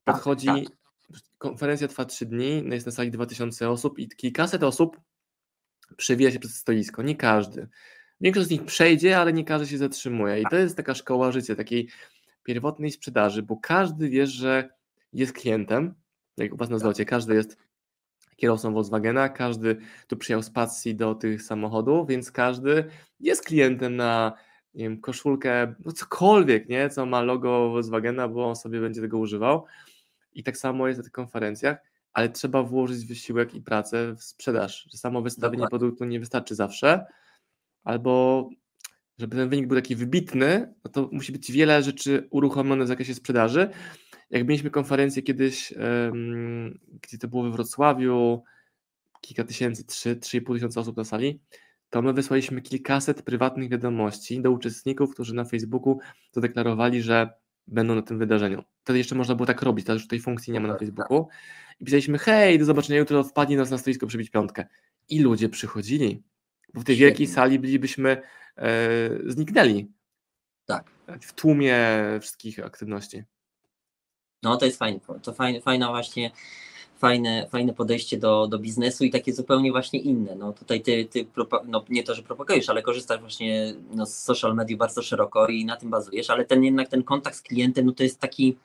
Podchodzi, 0.05 0.47
tak, 0.47 0.57
tak. 0.57 1.21
konferencja 1.39 1.89
trwa 1.89 2.05
3 2.05 2.27
dni, 2.27 2.63
no 2.65 2.75
jest 2.75 2.87
na 2.87 2.93
sali 2.93 3.11
2000 3.11 3.71
osób 3.71 3.99
i 3.99 4.09
kilkaset 4.09 4.63
osób 4.63 5.01
przewija 5.97 6.31
się 6.31 6.39
przez 6.39 6.57
stoisko, 6.57 7.03
nie 7.03 7.17
każdy. 7.17 7.69
Większość 8.21 8.47
z 8.47 8.51
nich 8.51 8.65
przejdzie, 8.65 9.19
ale 9.19 9.33
nie 9.33 9.45
każdy 9.45 9.67
się 9.67 9.79
zatrzymuje. 9.79 10.41
I 10.41 10.45
to 10.51 10.57
jest 10.57 10.77
taka 10.77 10.95
szkoła 10.95 11.33
życia, 11.33 11.55
takiej 11.55 11.89
pierwotnej 12.43 12.91
sprzedaży, 12.91 13.43
bo 13.43 13.57
każdy 13.57 14.09
wie, 14.09 14.27
że 14.27 14.69
jest 15.13 15.33
klientem, 15.33 15.95
jak 16.37 16.55
u 16.55 16.57
Was 16.57 16.71
na 16.71 16.79
zlocie, 16.79 17.05
każdy 17.05 17.35
jest 17.35 17.57
kierowcą 18.37 18.73
Volkswagena, 18.73 19.29
każdy 19.29 19.77
tu 20.07 20.17
przyjechał 20.17 20.43
z 20.43 20.51
pasji 20.51 20.95
do 20.95 21.15
tych 21.15 21.43
samochodów, 21.43 22.09
więc 22.09 22.33
każdy 22.33 22.85
jest 23.21 23.45
klientem 23.45 23.97
na 23.97 24.33
nie 24.75 24.85
wiem, 24.85 25.01
koszulkę, 25.01 25.75
no 25.85 25.93
cokolwiek, 25.93 26.69
nie, 26.69 26.91
co 26.91 27.07
ma 27.07 27.23
logo 27.23 27.71
Volkswagena, 27.71 28.29
bo 28.29 28.49
on 28.49 28.57
sobie 28.57 28.81
będzie 28.81 29.01
tego 29.01 29.19
używał. 29.19 29.65
I 30.33 30.43
tak 30.43 30.57
samo 30.57 30.89
jest 30.89 30.99
na 30.99 31.05
tych 31.05 31.13
konferencjach, 31.13 31.79
ale 32.13 32.29
trzeba 32.29 32.63
włożyć 32.63 33.07
wysiłek 33.07 33.55
i 33.55 33.63
pracę 33.63 34.15
w 34.15 34.23
sprzedaż, 34.23 34.89
że 34.93 34.99
samo 34.99 35.23
wystawienie 35.23 35.63
Dokładnie. 35.63 35.79
produktu 35.79 36.05
nie 36.05 36.21
wystarczy 36.21 36.55
zawsze, 36.55 37.07
albo 37.87 38.49
żeby 39.19 39.37
ten 39.37 39.49
wynik 39.49 39.67
był 39.67 39.77
taki 39.77 39.97
wybitny, 39.97 40.75
no 40.85 40.91
to 40.91 41.09
musi 41.13 41.33
być 41.33 41.53
wiele 41.53 41.83
rzeczy 41.83 42.29
uruchomione 42.31 42.85
w 42.85 42.89
zakresie 42.89 43.15
sprzedaży. 43.15 43.71
Jak 44.31 44.49
mieliśmy 44.49 44.71
konferencję 44.71 45.23
kiedyś, 45.23 45.73
um, 45.73 46.79
gdzie 47.03 47.19
to 47.19 47.29
było 47.29 47.43
we 47.43 47.51
Wrocławiu, 47.51 48.43
kilka 49.21 49.45
tysięcy, 49.45 49.85
trzy, 49.85 50.17
trzy 50.17 50.37
i 50.37 50.41
pół 50.41 50.55
tysiąca 50.55 50.81
osób 50.81 50.97
na 50.97 51.05
sali, 51.05 51.41
to 51.91 52.03
my 52.03 52.13
wysłaliśmy 52.13 52.63
kilkaset 52.63 53.23
prywatnych 53.23 53.71
wiadomości 53.71 54.41
do 54.41 54.51
uczestników, 54.51 55.15
którzy 55.15 55.35
na 55.35 55.45
Facebooku 55.45 55.99
zadeklarowali, 56.33 57.03
że 57.03 57.31
będą 57.67 57.95
na 57.95 58.03
tym 58.03 58.19
wydarzeniu. 58.19 58.63
Wtedy 58.83 58.99
jeszcze 58.99 59.15
można 59.15 59.35
było 59.35 59.47
tak 59.47 59.63
robić, 59.63 59.87
teraz 59.87 60.01
już 60.01 60.09
tej 60.09 60.21
funkcji 60.21 60.53
nie 60.53 60.61
ma 60.61 60.69
na 60.69 60.75
tak, 60.75 60.81
Facebooku. 60.81 61.29
I 61.81 61.85
pisaliśmy, 61.85 62.19
hej, 62.19 62.59
do 62.59 62.65
zobaczenia 62.65 62.99
jutro, 62.99 63.25
wpadnie 63.25 63.57
nas 63.57 63.71
na 63.71 63.79
stoisko 63.79 64.07
przybić 64.07 64.31
piątkę. 64.31 64.67
I 65.09 65.21
ludzie 65.21 65.49
przychodzili. 65.49 66.23
Bo 66.75 66.81
w 66.81 66.85
tej 66.85 66.97
Świetnie. 66.97 67.07
wielkiej 67.07 67.27
sali 67.27 67.59
bylibyśmy 67.59 68.23
e, 68.57 68.71
zniknęli. 69.27 69.93
Tak. 70.67 70.91
W 71.21 71.33
tłumie 71.33 71.79
wszystkich 72.21 72.59
aktywności. 72.59 73.23
No 74.43 74.57
to 74.57 74.65
jest 74.65 74.79
fajne. 74.79 75.01
To 75.23 75.33
fajne, 75.33 75.61
fajna 75.61 75.89
właśnie 75.89 76.31
fajne, 76.99 77.47
fajne 77.51 77.73
podejście 77.73 78.19
do, 78.19 78.47
do 78.47 78.59
biznesu 78.59 79.05
i 79.05 79.11
takie 79.11 79.33
zupełnie 79.33 79.73
właśnie 79.73 80.01
inne. 80.01 80.35
No 80.35 80.53
tutaj 80.53 80.81
ty, 80.81 81.05
ty 81.05 81.27
no 81.67 81.85
nie 81.89 82.03
to, 82.03 82.15
że 82.15 82.23
propagujesz, 82.23 82.69
ale 82.69 82.83
korzystasz 82.83 83.21
właśnie 83.21 83.75
no, 83.91 84.07
z 84.07 84.19
social 84.19 84.55
media 84.55 84.77
bardzo 84.77 85.03
szeroko 85.03 85.47
i 85.47 85.65
na 85.65 85.77
tym 85.77 85.91
bazujesz, 85.91 86.31
ale 86.31 86.45
ten 86.45 86.65
jednak 86.65 86.89
ten 86.89 87.03
kontakt 87.03 87.37
z 87.37 87.43
klientem, 87.43 87.87
no 87.87 87.93
to 87.93 88.03
jest 88.03 88.21
taki, 88.21 88.57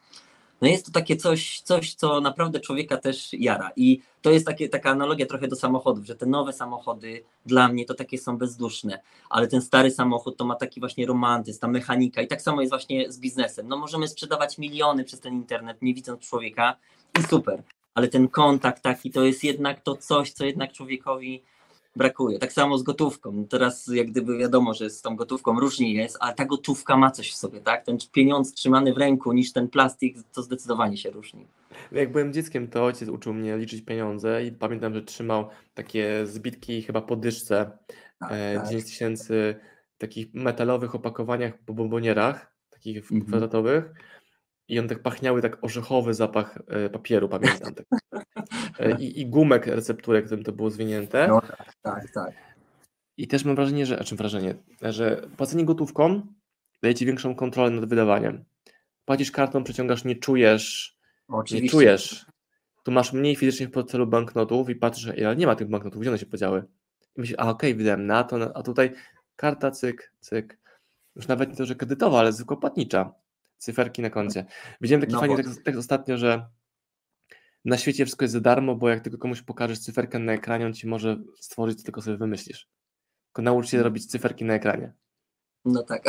no 0.62 0.67
jest 0.67 0.86
to 0.86 0.91
takie 0.91 1.15
coś, 1.15 1.62
coś, 1.62 1.93
co 1.93 2.21
naprawdę 2.21 2.60
człowieka 2.60 2.97
też 2.97 3.34
jara. 3.34 3.71
I 3.76 4.02
to 4.21 4.32
jest 4.32 4.45
takie, 4.45 4.69
taka 4.69 4.89
analogia 4.89 5.26
trochę 5.26 5.47
do 5.47 5.56
samochodów, 5.56 6.06
że 6.06 6.15
te 6.15 6.26
nowe 6.26 6.54
samochody 6.54 7.24
dla 7.45 7.67
mnie 7.67 7.86
to 7.86 7.93
takie 7.93 8.17
są 8.17 8.38
bezduszne, 8.38 9.02
ale 9.30 9.47
ten 9.47 9.62
stary 9.62 9.91
samochód 9.91 10.38
to 10.38 10.45
ma 10.45 10.56
taki 10.56 10.80
właśnie 10.80 11.06
romantyzm, 11.06 11.60
ta 11.60 11.67
mechanika 11.67 12.21
i 12.21 12.28
tak 12.28 12.41
samo 12.41 12.62
jest 12.62 12.71
właśnie 12.71 13.12
z 13.12 13.19
biznesem. 13.19 13.67
No 13.67 13.78
możemy 13.78 14.08
sprzedawać 14.08 14.58
miliony 14.58 15.04
przez 15.04 15.19
ten 15.19 15.34
internet, 15.34 15.82
nie 15.82 15.93
widząc 15.93 16.21
człowieka 16.21 16.76
i 17.19 17.24
super, 17.24 17.63
ale 17.93 18.08
ten 18.08 18.28
kontakt 18.28 18.84
taki 18.84 19.12
to 19.12 19.26
jest 19.26 19.43
jednak 19.43 19.82
to 19.82 19.95
coś, 19.95 20.32
co 20.32 20.45
jednak 20.45 20.71
człowiekowi 20.71 21.43
brakuje. 21.95 22.39
Tak 22.39 22.54
samo 22.54 22.77
z 22.77 22.84
gotówką. 22.84 23.47
Teraz 23.47 23.88
jak 23.93 24.08
gdyby 24.08 24.38
wiadomo, 24.38 24.73
że 24.73 24.89
z 24.89 25.01
tą 25.01 25.15
gotówką 25.15 25.60
różnie 25.60 25.93
jest, 25.93 26.17
ale 26.19 26.34
ta 26.34 26.45
gotówka 26.45 26.97
ma 26.97 27.12
coś 27.12 27.32
w 27.32 27.36
sobie, 27.36 27.62
tak? 27.62 27.86
Ten 27.86 27.97
pieniądz 28.12 28.54
trzymany 28.54 28.93
w 28.93 28.97
ręku 28.97 29.34
niż 29.34 29.54
ten 29.54 29.69
plastik, 29.69 30.17
to 30.34 30.43
zdecydowanie 30.43 30.97
się 30.97 31.12
różni. 31.12 31.47
Jak 31.91 32.12
byłem 32.12 32.34
dzieckiem, 32.34 32.67
to 32.67 32.86
ojciec 32.86 33.10
uczył 33.10 33.34
mnie 33.34 33.58
liczyć 33.58 33.82
pieniądze 33.82 34.45
i 34.45 34.51
pamiętam, 34.51 34.93
że 34.93 35.01
trzymał 35.01 35.49
takie 35.73 36.27
zbitki 36.27 36.82
chyba 36.82 37.01
po 37.01 37.15
dyszce, 37.15 37.71
tak, 38.19 38.32
e, 38.32 38.56
tak. 38.56 38.67
10 38.67 38.86
tysięcy 38.86 39.56
takich 39.97 40.34
metalowych 40.34 40.95
opakowaniach 40.95 41.58
po 41.65 41.73
bombonierach, 41.73 42.54
takich 42.69 42.97
mhm. 42.97 43.21
kwadratowych 43.21 43.93
i 44.72 44.80
on 44.80 44.88
tak 44.88 45.00
pachniały, 45.00 45.42
tak 45.42 45.64
orzechowy 45.64 46.14
zapach 46.14 46.60
e, 46.68 46.90
papieru, 46.90 47.30
pamiętam. 47.30 47.74
Tak. 47.74 47.86
E, 48.80 48.92
I, 49.04 49.22
I 49.22 49.26
gumek 49.26 49.68
recepturek, 49.68 50.26
którym 50.26 50.44
to 50.44 50.52
było 50.52 50.70
zwinięte. 50.70 51.28
No 51.28 51.42
tak, 51.42 51.74
tak, 51.82 52.12
tak. 52.14 52.34
I 53.18 53.28
też 53.28 53.46
mam 53.46 53.56
wrażenie, 53.56 53.86
że, 53.86 54.00
a 54.00 54.04
czym 54.04 54.18
wrażenie, 54.18 54.56
że 54.82 55.22
płacenie 55.38 55.66
gotówką 55.66 56.22
daje 56.84 56.96
ci 56.96 57.06
większą 57.06 57.36
kontrolę 57.36 57.70
nad 57.70 57.86
wydawaniem. 57.86 58.44
Płacisz 59.06 59.32
kartą, 59.32 59.64
przeciągasz, 59.64 60.06
nie 60.06 60.16
czujesz, 60.16 60.98
Oczywiście. 61.28 61.64
nie 61.64 61.70
czujesz. 61.70 62.26
Tu 62.84 62.92
masz 62.92 63.14
mniej 63.14 63.36
fizycznie 63.36 63.68
w 63.68 63.72
portfelu 63.72 64.08
banknotów 64.08 64.70
i 64.70 64.76
patrzysz, 64.76 65.18
ile 65.18 65.36
nie 65.36 65.48
ma 65.48 65.56
tych 65.56 65.70
banknotów, 65.70 66.02
gdzie 66.02 66.10
one 66.10 66.20
się 66.20 66.26
podziały. 66.26 66.64
I 67.18 67.22
myślisz, 67.22 67.40
a 67.40 67.50
okej, 67.50 67.72
okay, 67.72 67.78
wydałem 67.78 68.06
na 68.06 68.24
to, 68.24 68.58
a 68.58 68.64
tutaj 68.64 68.92
karta, 69.36 69.72
cyk, 69.72 70.14
cyk. 70.20 70.60
Już 71.16 71.28
nawet 71.28 71.50
nie 71.50 71.56
to, 71.56 71.66
że 71.66 71.76
kredytowa, 71.76 72.20
ale 72.20 72.34
zwykła 72.34 72.58
płatnicza 72.58 73.21
cyferki 73.62 74.02
na 74.02 74.10
koncie. 74.10 74.45
Widziałem 74.82 75.02
taki 75.02 75.13
No 75.13 75.19
fajny 75.19 75.36
tekst, 75.36 75.63
tekst 75.63 75.80
ostatnio, 75.80 76.17
że 76.17 76.45
na 77.65 77.78
świecie 77.78 78.06
wszystko 78.06 78.26
jest 78.26 78.34
za 78.34 78.39
darmo, 78.39 78.76
bo 78.76 78.89
jak 78.89 79.02
tylko 79.04 79.17
komuś 79.17 79.41
pokażesz 79.41 79.80
cyferkę 79.80 80.19
na 80.19 80.34
ekranie, 80.34 80.65
on 80.65 80.74
ci 80.74 80.88
może 80.88 81.17
stworzyć, 81.39 81.78
co 81.78 81.84
tylko 81.84 82.02
sobie 82.02 82.17
wymyślisz. 82.17 82.69
Tylko 83.28 83.41
naucz 83.41 83.69
się 83.69 83.84
robić 83.84 84.06
cyferki 84.06 84.45
na 84.45 84.54
ekranie. 84.54 84.93
No 85.65 85.84
tak. 85.84 86.04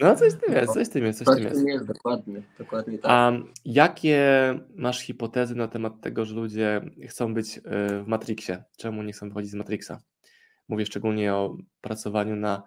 No 0.00 0.16
coś 0.16 0.32
w 0.34 0.40
tym 0.40 0.54
jest, 0.54 0.72
coś 0.72 0.88
tym 0.88 1.04
jest, 1.04 1.18
coś 1.18 1.26
Tak 1.26 1.36
tym 1.36 1.44
jest. 1.44 1.66
jest, 1.66 1.86
dokładnie, 1.86 2.42
dokładnie 2.58 2.98
tak. 2.98 3.10
A 3.10 3.32
jakie 3.64 4.20
masz 4.76 5.00
hipotezy 5.00 5.54
na 5.54 5.68
temat 5.68 6.00
tego, 6.00 6.24
że 6.24 6.34
ludzie 6.34 6.80
chcą 7.08 7.34
być 7.34 7.58
y, 7.58 7.60
w 8.02 8.04
Matrixie? 8.06 8.64
Czemu 8.78 9.02
nie 9.02 9.12
chcą 9.12 9.28
wychodzić 9.28 9.50
z 9.50 9.54
Matrixa? 9.54 10.00
Mówię 10.68 10.86
szczególnie 10.86 11.34
o 11.34 11.56
pracowaniu 11.80 12.36
na 12.36 12.62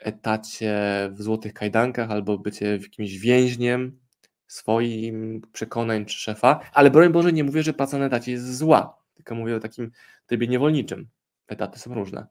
etacie 0.00 0.74
w 1.12 1.22
złotych 1.22 1.54
kajdankach 1.54 2.10
albo 2.10 2.38
bycie 2.38 2.78
jakimś 2.82 3.18
więźniem 3.18 3.98
swoim 4.46 5.42
przekonań 5.52 6.04
czy 6.04 6.18
szefa, 6.18 6.60
ale 6.72 6.90
broń 6.90 7.12
Boże 7.12 7.32
nie 7.32 7.44
mówię, 7.44 7.62
że 7.62 7.72
praca 7.72 7.98
na 7.98 8.06
etacie 8.06 8.32
jest 8.32 8.56
zła, 8.56 8.98
tylko 9.14 9.34
mówię 9.34 9.56
o 9.56 9.60
takim 9.60 9.90
trybie 10.26 10.48
niewolniczym. 10.48 11.08
Etaty 11.48 11.78
są 11.78 11.94
różne. 11.94 12.26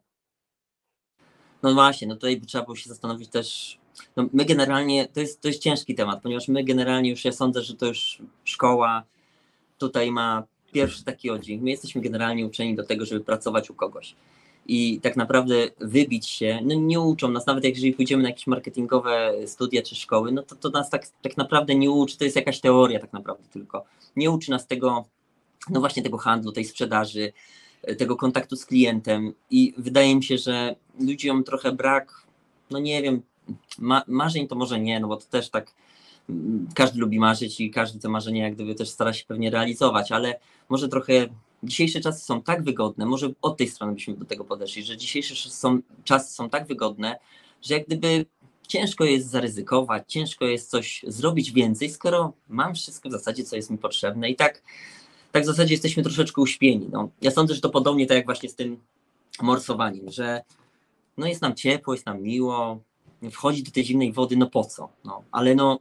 No 1.63 1.73
właśnie, 1.73 2.07
no 2.07 2.15
tutaj 2.15 2.41
trzeba 2.41 2.63
było 2.63 2.75
się 2.75 2.89
zastanowić 2.89 3.29
też. 3.29 3.77
No 4.15 4.29
my 4.33 4.45
generalnie, 4.45 5.07
to 5.07 5.19
jest, 5.19 5.41
to 5.41 5.47
jest 5.47 5.61
ciężki 5.61 5.95
temat, 5.95 6.21
ponieważ 6.21 6.47
my 6.47 6.63
generalnie 6.63 7.09
już, 7.09 7.25
ja 7.25 7.31
sądzę, 7.31 7.61
że 7.61 7.75
to 7.75 7.85
już 7.85 8.21
szkoła 8.43 9.03
tutaj 9.77 10.11
ma 10.11 10.43
pierwszy 10.71 11.03
taki 11.03 11.29
oddźwięk. 11.29 11.63
My 11.63 11.69
jesteśmy 11.69 12.01
generalnie 12.01 12.45
uczeni 12.45 12.75
do 12.75 12.83
tego, 12.83 13.05
żeby 13.05 13.21
pracować 13.21 13.69
u 13.69 13.73
kogoś. 13.73 14.15
I 14.67 14.99
tak 15.01 15.17
naprawdę 15.17 15.55
wybić 15.79 16.29
się, 16.29 16.59
no 16.63 16.75
nie 16.75 16.99
uczą 16.99 17.29
nas, 17.29 17.45
nawet 17.45 17.63
jeżeli 17.63 17.93
pójdziemy 17.93 18.23
na 18.23 18.29
jakieś 18.29 18.47
marketingowe 18.47 19.33
studia 19.45 19.81
czy 19.81 19.95
szkoły, 19.95 20.31
no 20.31 20.43
to, 20.43 20.55
to 20.55 20.69
nas 20.69 20.89
tak, 20.89 21.07
tak 21.21 21.37
naprawdę 21.37 21.75
nie 21.75 21.91
uczy, 21.91 22.17
to 22.17 22.23
jest 22.23 22.35
jakaś 22.35 22.59
teoria 22.59 22.99
tak 22.99 23.13
naprawdę 23.13 23.43
tylko. 23.53 23.83
Nie 24.15 24.31
uczy 24.31 24.51
nas 24.51 24.67
tego, 24.67 25.05
no 25.69 25.79
właśnie 25.79 26.03
tego 26.03 26.17
handlu, 26.17 26.51
tej 26.51 26.65
sprzedaży, 26.65 27.33
tego 27.97 28.15
kontaktu 28.15 28.55
z 28.55 28.65
klientem. 28.65 29.33
I 29.49 29.73
wydaje 29.77 30.15
mi 30.15 30.23
się, 30.23 30.37
że 30.37 30.75
ludziom 30.99 31.43
trochę 31.43 31.71
brak, 31.71 32.21
no 32.71 32.79
nie 32.79 33.01
wiem, 33.01 33.21
ma, 33.79 34.03
marzeń 34.07 34.47
to 34.47 34.55
może 34.55 34.79
nie, 34.79 34.99
no 34.99 35.07
bo 35.07 35.17
to 35.17 35.25
też 35.25 35.49
tak 35.49 35.73
mm, 36.29 36.67
każdy 36.75 36.99
lubi 36.99 37.19
marzyć 37.19 37.61
i 37.61 37.71
każdy 37.71 37.99
te 37.99 38.09
marzenia 38.09 38.43
jak 38.43 38.55
gdyby 38.55 38.75
też 38.75 38.89
stara 38.89 39.13
się 39.13 39.25
pewnie 39.25 39.49
realizować, 39.49 40.11
ale 40.11 40.39
może 40.69 40.89
trochę 40.89 41.27
dzisiejsze 41.63 42.01
czasy 42.01 42.25
są 42.25 42.41
tak 42.41 42.63
wygodne, 42.63 43.05
może 43.05 43.29
od 43.41 43.57
tej 43.57 43.67
strony 43.67 43.93
byśmy 43.93 44.13
do 44.13 44.25
tego 44.25 44.45
podeszli, 44.45 44.83
że 44.83 44.97
dzisiejsze 44.97 45.49
są, 45.49 45.79
czasy 46.03 46.33
są 46.33 46.49
tak 46.49 46.67
wygodne, 46.67 47.19
że 47.61 47.73
jak 47.73 47.87
gdyby 47.87 48.25
ciężko 48.67 49.03
jest 49.03 49.29
zaryzykować, 49.29 50.03
ciężko 50.07 50.45
jest 50.45 50.69
coś 50.69 51.05
zrobić 51.07 51.51
więcej, 51.51 51.89
skoro 51.89 52.33
mam 52.49 52.75
wszystko 52.75 53.09
w 53.09 53.11
zasadzie, 53.11 53.43
co 53.43 53.55
jest 53.55 53.69
mi 53.69 53.77
potrzebne 53.77 54.29
i 54.29 54.35
tak 54.35 54.61
tak 55.31 55.43
w 55.43 55.45
zasadzie 55.45 55.73
jesteśmy 55.73 56.03
troszeczkę 56.03 56.41
uśpieni. 56.41 56.89
No. 56.91 57.09
Ja 57.21 57.31
sądzę, 57.31 57.55
że 57.55 57.61
to 57.61 57.69
podobnie 57.69 58.07
tak 58.07 58.17
jak 58.17 58.25
właśnie 58.25 58.49
z 58.49 58.55
tym 58.55 58.79
morsowaniem, 59.41 60.11
że 60.11 60.41
no 61.17 61.27
jest 61.27 61.41
nam 61.41 61.55
ciepło, 61.55 61.93
jest 61.93 62.05
nam 62.05 62.21
miło, 62.21 62.79
wchodzi 63.31 63.63
do 63.63 63.71
tej 63.71 63.85
zimnej 63.85 64.13
wody, 64.13 64.37
no 64.37 64.49
po 64.49 64.63
co? 64.63 64.89
No, 65.05 65.23
ale 65.31 65.55
no 65.55 65.79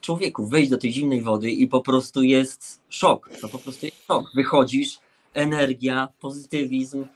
człowieku, 0.00 0.46
wejść 0.46 0.70
do 0.70 0.78
tej 0.78 0.92
zimnej 0.92 1.22
wody 1.22 1.50
i 1.50 1.66
po 1.66 1.80
prostu 1.80 2.22
jest 2.22 2.80
szok, 2.88 3.30
no 3.42 3.48
po 3.48 3.58
prostu 3.58 3.86
jest 3.86 4.06
szok. 4.06 4.30
Wychodzisz, 4.34 4.98
energia, 5.34 6.08
pozytywizm, 6.20 7.06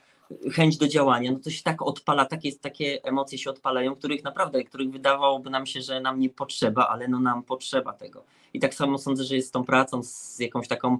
chęć 0.52 0.76
do 0.76 0.88
działania, 0.88 1.32
no 1.32 1.38
to 1.38 1.50
się 1.50 1.62
tak 1.62 1.82
odpala, 1.82 2.24
takie, 2.24 2.52
takie 2.52 3.04
emocje 3.04 3.38
się 3.38 3.50
odpalają, 3.50 3.94
których 3.94 4.24
naprawdę, 4.24 4.64
których 4.64 4.90
wydawałoby 4.90 5.50
nam 5.50 5.66
się, 5.66 5.82
że 5.82 6.00
nam 6.00 6.20
nie 6.20 6.30
potrzeba, 6.30 6.88
ale 6.88 7.08
no 7.08 7.20
nam 7.20 7.42
potrzeba 7.42 7.92
tego. 7.92 8.24
I 8.54 8.60
tak 8.60 8.74
samo 8.74 8.98
sądzę, 8.98 9.24
że 9.24 9.36
jest 9.36 9.48
z 9.48 9.50
tą 9.50 9.64
pracą, 9.64 10.02
z 10.02 10.38
jakąś 10.38 10.68
taką 10.68 10.98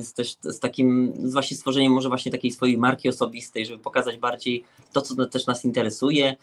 z, 0.00 0.12
też 0.12 0.36
z 0.42 0.58
takim 0.60 1.12
z 1.24 1.32
właśnie 1.32 1.56
stworzeniem 1.56 1.92
może 1.92 2.08
właśnie 2.08 2.32
takiej 2.32 2.50
swojej 2.50 2.78
marki 2.78 3.08
osobistej, 3.08 3.66
żeby 3.66 3.78
pokazać 3.78 4.16
bardziej 4.16 4.64
to, 4.92 5.02
co 5.02 5.26
też 5.26 5.46
nas 5.46 5.64
interesuje, 5.64 6.36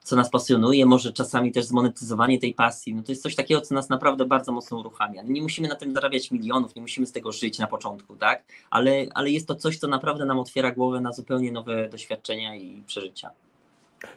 co 0.00 0.16
nas 0.16 0.30
pasjonuje, 0.30 0.86
może 0.86 1.12
czasami 1.12 1.52
też 1.52 1.64
zmonetyzowanie 1.64 2.38
tej 2.38 2.54
pasji. 2.54 2.94
No 2.94 3.02
to 3.02 3.12
jest 3.12 3.22
coś 3.22 3.34
takiego, 3.34 3.60
co 3.60 3.74
nas 3.74 3.88
naprawdę 3.88 4.24
bardzo 4.24 4.52
mocno 4.52 4.78
uruchamia. 4.78 5.22
Nie 5.22 5.42
musimy 5.42 5.68
na 5.68 5.74
tym 5.74 5.94
zarabiać 5.94 6.30
milionów, 6.30 6.74
nie 6.74 6.82
musimy 6.82 7.06
z 7.06 7.12
tego 7.12 7.32
żyć 7.32 7.58
na 7.58 7.66
początku, 7.66 8.16
tak? 8.16 8.44
Ale, 8.70 9.06
ale 9.14 9.30
jest 9.30 9.48
to 9.48 9.54
coś, 9.54 9.78
co 9.78 9.88
naprawdę 9.88 10.24
nam 10.24 10.38
otwiera 10.38 10.70
głowę 10.70 11.00
na 11.00 11.12
zupełnie 11.12 11.52
nowe 11.52 11.88
doświadczenia 11.88 12.56
i 12.56 12.82
przeżycia. 12.86 13.30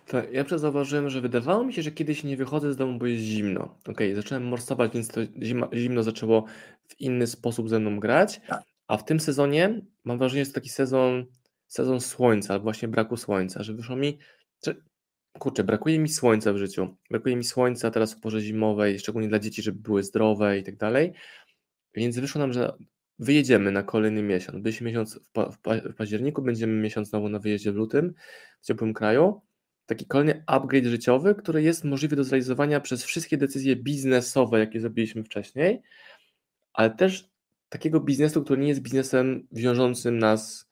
To 0.07 0.17
ja 0.31 0.57
zauważyłem, 0.57 1.09
że 1.09 1.21
wydawało 1.21 1.63
mi 1.63 1.73
się, 1.73 1.81
że 1.81 1.91
kiedyś 1.91 2.23
nie 2.23 2.37
wychodzę 2.37 2.73
z 2.73 2.77
domu, 2.77 2.99
bo 2.99 3.05
jest 3.05 3.23
zimno. 3.23 3.75
Okej, 3.89 4.15
zacząłem 4.15 4.47
morsować, 4.47 4.91
więc 4.93 5.07
to 5.07 5.21
zimno 5.73 6.03
zaczęło 6.03 6.45
w 6.87 7.01
inny 7.01 7.27
sposób 7.27 7.69
ze 7.69 7.79
mną 7.79 7.99
grać. 7.99 8.41
Tak. 8.47 8.63
A 8.87 8.97
w 8.97 9.05
tym 9.05 9.19
sezonie 9.19 9.81
mam 10.03 10.17
wrażenie, 10.17 10.37
że 10.37 10.39
jest 10.39 10.55
taki 10.55 10.69
sezon, 10.69 11.25
sezon 11.67 12.01
słońca, 12.01 12.53
albo 12.53 12.63
właśnie 12.63 12.87
braku 12.87 13.17
słońca, 13.17 13.63
że 13.63 13.73
wyszło 13.73 13.95
mi, 13.95 14.17
że 14.65 14.75
kurczę, 15.39 15.63
brakuje 15.63 15.99
mi 15.99 16.09
słońca 16.09 16.53
w 16.53 16.57
życiu. 16.57 16.95
Brakuje 17.09 17.35
mi 17.35 17.43
słońca 17.43 17.91
teraz 17.91 18.13
w 18.13 18.19
porze 18.19 18.41
zimowej, 18.41 18.99
szczególnie 18.99 19.27
dla 19.27 19.39
dzieci, 19.39 19.61
żeby 19.61 19.79
były 19.79 20.03
zdrowe 20.03 20.57
i 20.57 20.63
tak 20.63 20.77
dalej. 20.77 21.13
Więc 21.93 22.19
wyszło 22.19 22.39
nam, 22.39 22.53
że 22.53 22.73
wyjedziemy 23.19 23.71
na 23.71 23.83
kolejny 23.83 24.23
miesiąc. 24.23 24.63
Byliśmy 24.63 24.87
miesiąc 24.87 25.19
w, 25.23 25.31
pa, 25.31 25.49
w, 25.49 25.59
pa, 25.59 25.75
w 25.75 25.95
październiku, 25.95 26.41
będziemy 26.41 26.73
miesiąc 26.73 27.09
znowu 27.09 27.29
na 27.29 27.39
wyjeździe 27.39 27.71
w 27.71 27.75
lutym 27.75 28.13
w 28.61 28.65
ciepłym 28.65 28.93
kraju 28.93 29.41
taki 29.89 30.05
kolejny 30.05 30.43
upgrade 30.47 30.85
życiowy, 30.85 31.35
który 31.35 31.61
jest 31.63 31.83
możliwy 31.83 32.15
do 32.15 32.23
zrealizowania 32.23 32.79
przez 32.79 33.03
wszystkie 33.03 33.37
decyzje 33.37 33.75
biznesowe, 33.75 34.59
jakie 34.59 34.79
zrobiliśmy 34.79 35.23
wcześniej, 35.23 35.81
ale 36.73 36.89
też 36.89 37.29
takiego 37.69 37.99
biznesu, 37.99 38.43
który 38.43 38.61
nie 38.61 38.67
jest 38.67 38.81
biznesem 38.81 39.47
wiążącym 39.51 40.19
nas 40.19 40.68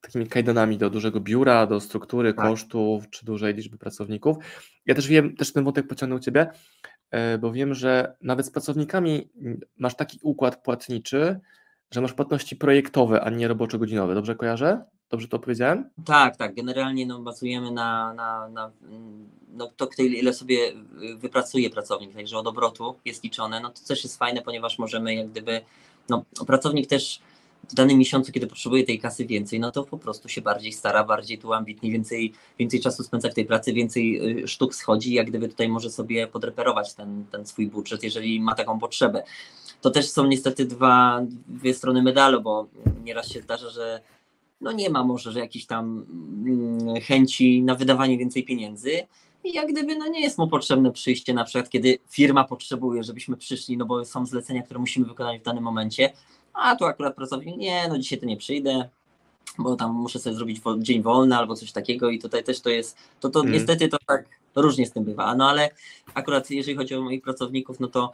takimi 0.00 0.26
kajdanami 0.26 0.78
do 0.78 0.90
dużego 0.90 1.20
biura, 1.20 1.66
do 1.66 1.80
struktury 1.80 2.34
Tak. 2.34 2.46
kosztów 2.46 3.10
czy 3.10 3.26
dużej 3.26 3.54
liczby 3.54 3.78
pracowników. 3.78 4.36
Ja 4.86 4.94
też 4.94 5.08
wiem, 5.08 5.36
też 5.36 5.52
ten 5.52 5.64
wątek 5.64 5.86
pociągnął 5.86 6.18
Ciebie, 6.18 6.50
e, 7.10 7.38
bo 7.38 7.52
wiem, 7.52 7.74
że 7.74 8.16
nawet 8.22 8.46
z 8.46 8.50
pracownikami 8.50 9.28
masz 9.76 9.96
taki 9.96 10.18
układ 10.22 10.62
płatniczy, 10.62 11.40
że 11.90 12.00
masz 12.00 12.12
płatności 12.12 12.56
projektowe, 12.56 13.20
a 13.20 13.30
nie 13.30 13.48
roboczo-godzinowe. 13.48 14.14
Dobrze 14.14 14.34
kojarzę? 14.34 14.84
Dobrze 15.10 15.28
to 15.28 15.36
opowiedziałem? 15.36 15.90
Tak, 16.04 16.36
tak. 16.36 16.54
Generalnie 16.54 17.06
no, 17.06 17.20
bazujemy 17.20 17.70
na, 17.70 18.14
na, 18.14 18.48
na 18.48 18.70
no, 19.48 19.72
to, 19.76 19.88
ile 19.98 20.32
sobie 20.32 20.72
wypracuje 21.16 21.70
pracownik, 21.70 22.14
także 22.14 22.38
od 22.38 22.46
obrotu 22.46 22.94
jest 23.04 23.24
liczone. 23.24 23.60
No 23.60 23.70
to 23.70 23.80
też 23.88 24.04
jest 24.04 24.18
fajne, 24.18 24.42
ponieważ 24.42 24.78
możemy 24.78 25.14
jak 25.14 25.28
gdyby, 25.28 25.60
no 26.08 26.24
pracownik 26.46 26.86
też 26.86 27.20
w 27.68 27.74
danym 27.74 27.98
miesiącu, 27.98 28.32
kiedy 28.32 28.46
potrzebuje 28.46 28.84
tej 28.84 28.98
kasy 28.98 29.26
więcej, 29.26 29.60
no 29.60 29.72
to 29.72 29.84
po 29.84 29.98
prostu 29.98 30.28
się 30.28 30.42
bardziej 30.42 30.72
stara, 30.72 31.04
bardziej 31.04 31.38
tu 31.38 31.52
ambitnie, 31.52 31.90
więcej, 31.90 32.32
więcej 32.58 32.80
czasu 32.80 33.02
spędza 33.02 33.30
w 33.30 33.34
tej 33.34 33.46
pracy, 33.46 33.72
więcej 33.72 34.38
y, 34.42 34.48
sztuk 34.48 34.74
schodzi, 34.74 35.14
jak 35.14 35.26
gdyby 35.26 35.48
tutaj 35.48 35.68
może 35.68 35.90
sobie 35.90 36.26
podreperować 36.26 36.94
ten, 36.94 37.24
ten 37.32 37.46
swój 37.46 37.66
budżet, 37.66 38.02
jeżeli 38.02 38.40
ma 38.40 38.54
taką 38.54 38.78
potrzebę. 38.78 39.22
To 39.80 39.90
też 39.90 40.10
są 40.10 40.26
niestety 40.26 40.64
dwa, 40.64 41.20
dwie 41.48 41.74
strony 41.74 42.02
medalu, 42.02 42.40
bo 42.40 42.66
nieraz 43.04 43.28
się 43.28 43.40
zdarza, 43.40 43.70
że 43.70 44.00
no 44.60 44.72
nie 44.72 44.90
ma 44.90 45.04
może 45.04 45.32
że 45.32 45.40
jakiejś 45.40 45.66
tam 45.66 46.06
mm, 46.46 47.00
chęci 47.00 47.62
na 47.62 47.74
wydawanie 47.74 48.18
więcej 48.18 48.44
pieniędzy. 48.44 48.90
I 49.44 49.52
jak 49.52 49.72
gdyby 49.72 49.96
no 49.96 50.08
nie 50.08 50.20
jest 50.20 50.38
mu 50.38 50.48
potrzebne 50.48 50.92
przyjście 50.92 51.34
na 51.34 51.44
przykład, 51.44 51.70
kiedy 51.70 51.98
firma 52.10 52.44
potrzebuje, 52.44 53.02
żebyśmy 53.02 53.36
przyszli, 53.36 53.76
no 53.76 53.86
bo 53.86 54.04
są 54.04 54.26
zlecenia, 54.26 54.62
które 54.62 54.80
musimy 54.80 55.06
wykonać 55.06 55.40
w 55.40 55.44
danym 55.44 55.64
momencie, 55.64 56.12
a 56.58 56.76
tu 56.76 56.84
akurat 56.84 57.14
pracownik, 57.14 57.56
nie, 57.56 57.88
no 57.88 57.98
dzisiaj 57.98 58.18
to 58.20 58.26
nie 58.26 58.36
przyjdę, 58.36 58.88
bo 59.58 59.76
tam 59.76 59.92
muszę 59.94 60.18
sobie 60.18 60.36
zrobić 60.36 60.60
wo- 60.60 60.78
dzień 60.78 61.02
wolny 61.02 61.36
albo 61.36 61.54
coś 61.54 61.72
takiego 61.72 62.10
i 62.10 62.18
tutaj 62.18 62.44
też 62.44 62.60
to 62.60 62.70
jest, 62.70 62.96
to, 63.20 63.30
to 63.30 63.40
Mm. 63.40 63.52
niestety 63.52 63.88
to 63.88 63.96
tak 64.06 64.24
różnie 64.56 64.86
z 64.86 64.92
tym 64.92 65.04
bywa, 65.04 65.34
no 65.34 65.48
ale 65.50 65.70
akurat 66.14 66.50
jeżeli 66.50 66.76
chodzi 66.76 66.94
o 66.94 67.02
moich 67.02 67.22
pracowników, 67.22 67.80
no 67.80 67.88
to 67.88 68.12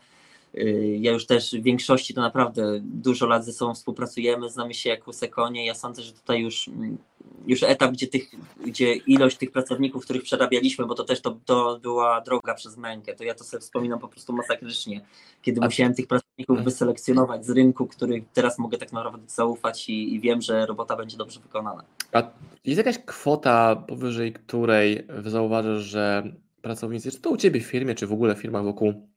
ja 1.01 1.13
już 1.13 1.27
też 1.27 1.51
w 1.53 1.63
większości 1.63 2.15
to 2.15 2.21
naprawdę 2.21 2.81
dużo 2.83 3.27
lat 3.27 3.45
ze 3.45 3.53
sobą 3.53 3.75
współpracujemy, 3.75 4.51
znamy 4.51 4.75
się 4.75 4.91
jak 4.91 5.07
łyse 5.07 5.29
konie. 5.29 5.67
Ja 5.67 5.75
sądzę, 5.75 6.03
że 6.03 6.13
tutaj 6.13 6.41
już, 6.43 6.69
mm, 6.69 6.99
już 7.47 7.63
etap, 7.63 7.93
gdzie, 7.93 8.07
tych, 8.07 8.31
gdzie 8.67 8.95
ilość 8.95 9.37
tych 9.37 9.51
pracowników, 9.53 10.05
których 10.05 10.23
przerabialiśmy, 10.23 10.87
bo 10.87 10.95
to 10.95 11.05
też 11.05 11.21
to, 11.21 11.37
to 11.45 11.79
była 11.83 12.21
droga 12.21 12.55
przez 12.55 12.77
mękę, 12.77 13.15
to 13.15 13.25
ja 13.25 13.35
to 13.35 13.45
sobie 13.45 13.61
wspominam 13.61 13.99
po 13.99 14.09
prostu 14.09 14.33
masakrycznie, 14.33 15.01
kiedy 15.43 15.61
A- 15.61 15.65
musiałem 15.65 15.95
tych 15.95 16.07
pracowników 16.07 16.25
Mhm. 16.49 16.65
wyselekcjonować 16.65 17.47
z 17.47 17.51
rynku, 17.51 17.87
których 17.87 18.25
teraz 18.33 18.59
mogę 18.59 18.79
tak 18.79 18.93
naprawdę 18.93 19.29
zaufać 19.29 19.89
i, 19.89 20.15
i 20.15 20.21
wiem, 20.21 20.43
że 20.43 20.67
robota 20.67 20.97
będzie 20.97 21.17
dobrze 21.17 21.41
wykonana. 21.41 21.85
A 22.13 22.23
jest 22.65 22.79
jakaś 22.79 22.99
kwota, 22.99 23.77
powyżej 23.77 24.33
której 24.33 25.07
zauważasz, 25.25 25.83
że 25.83 26.23
pracownicy, 26.63 27.11
czy 27.11 27.21
to 27.21 27.31
u 27.31 27.37
Ciebie 27.37 27.61
w 27.61 27.65
firmie, 27.65 27.95
czy 27.95 28.07
w 28.07 28.13
ogóle 28.13 28.35
w 28.35 28.39
firmach 28.39 28.65
wokół, 28.65 29.09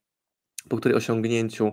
po 0.69 0.77
której 0.77 0.97
osiągnięciu 0.97 1.71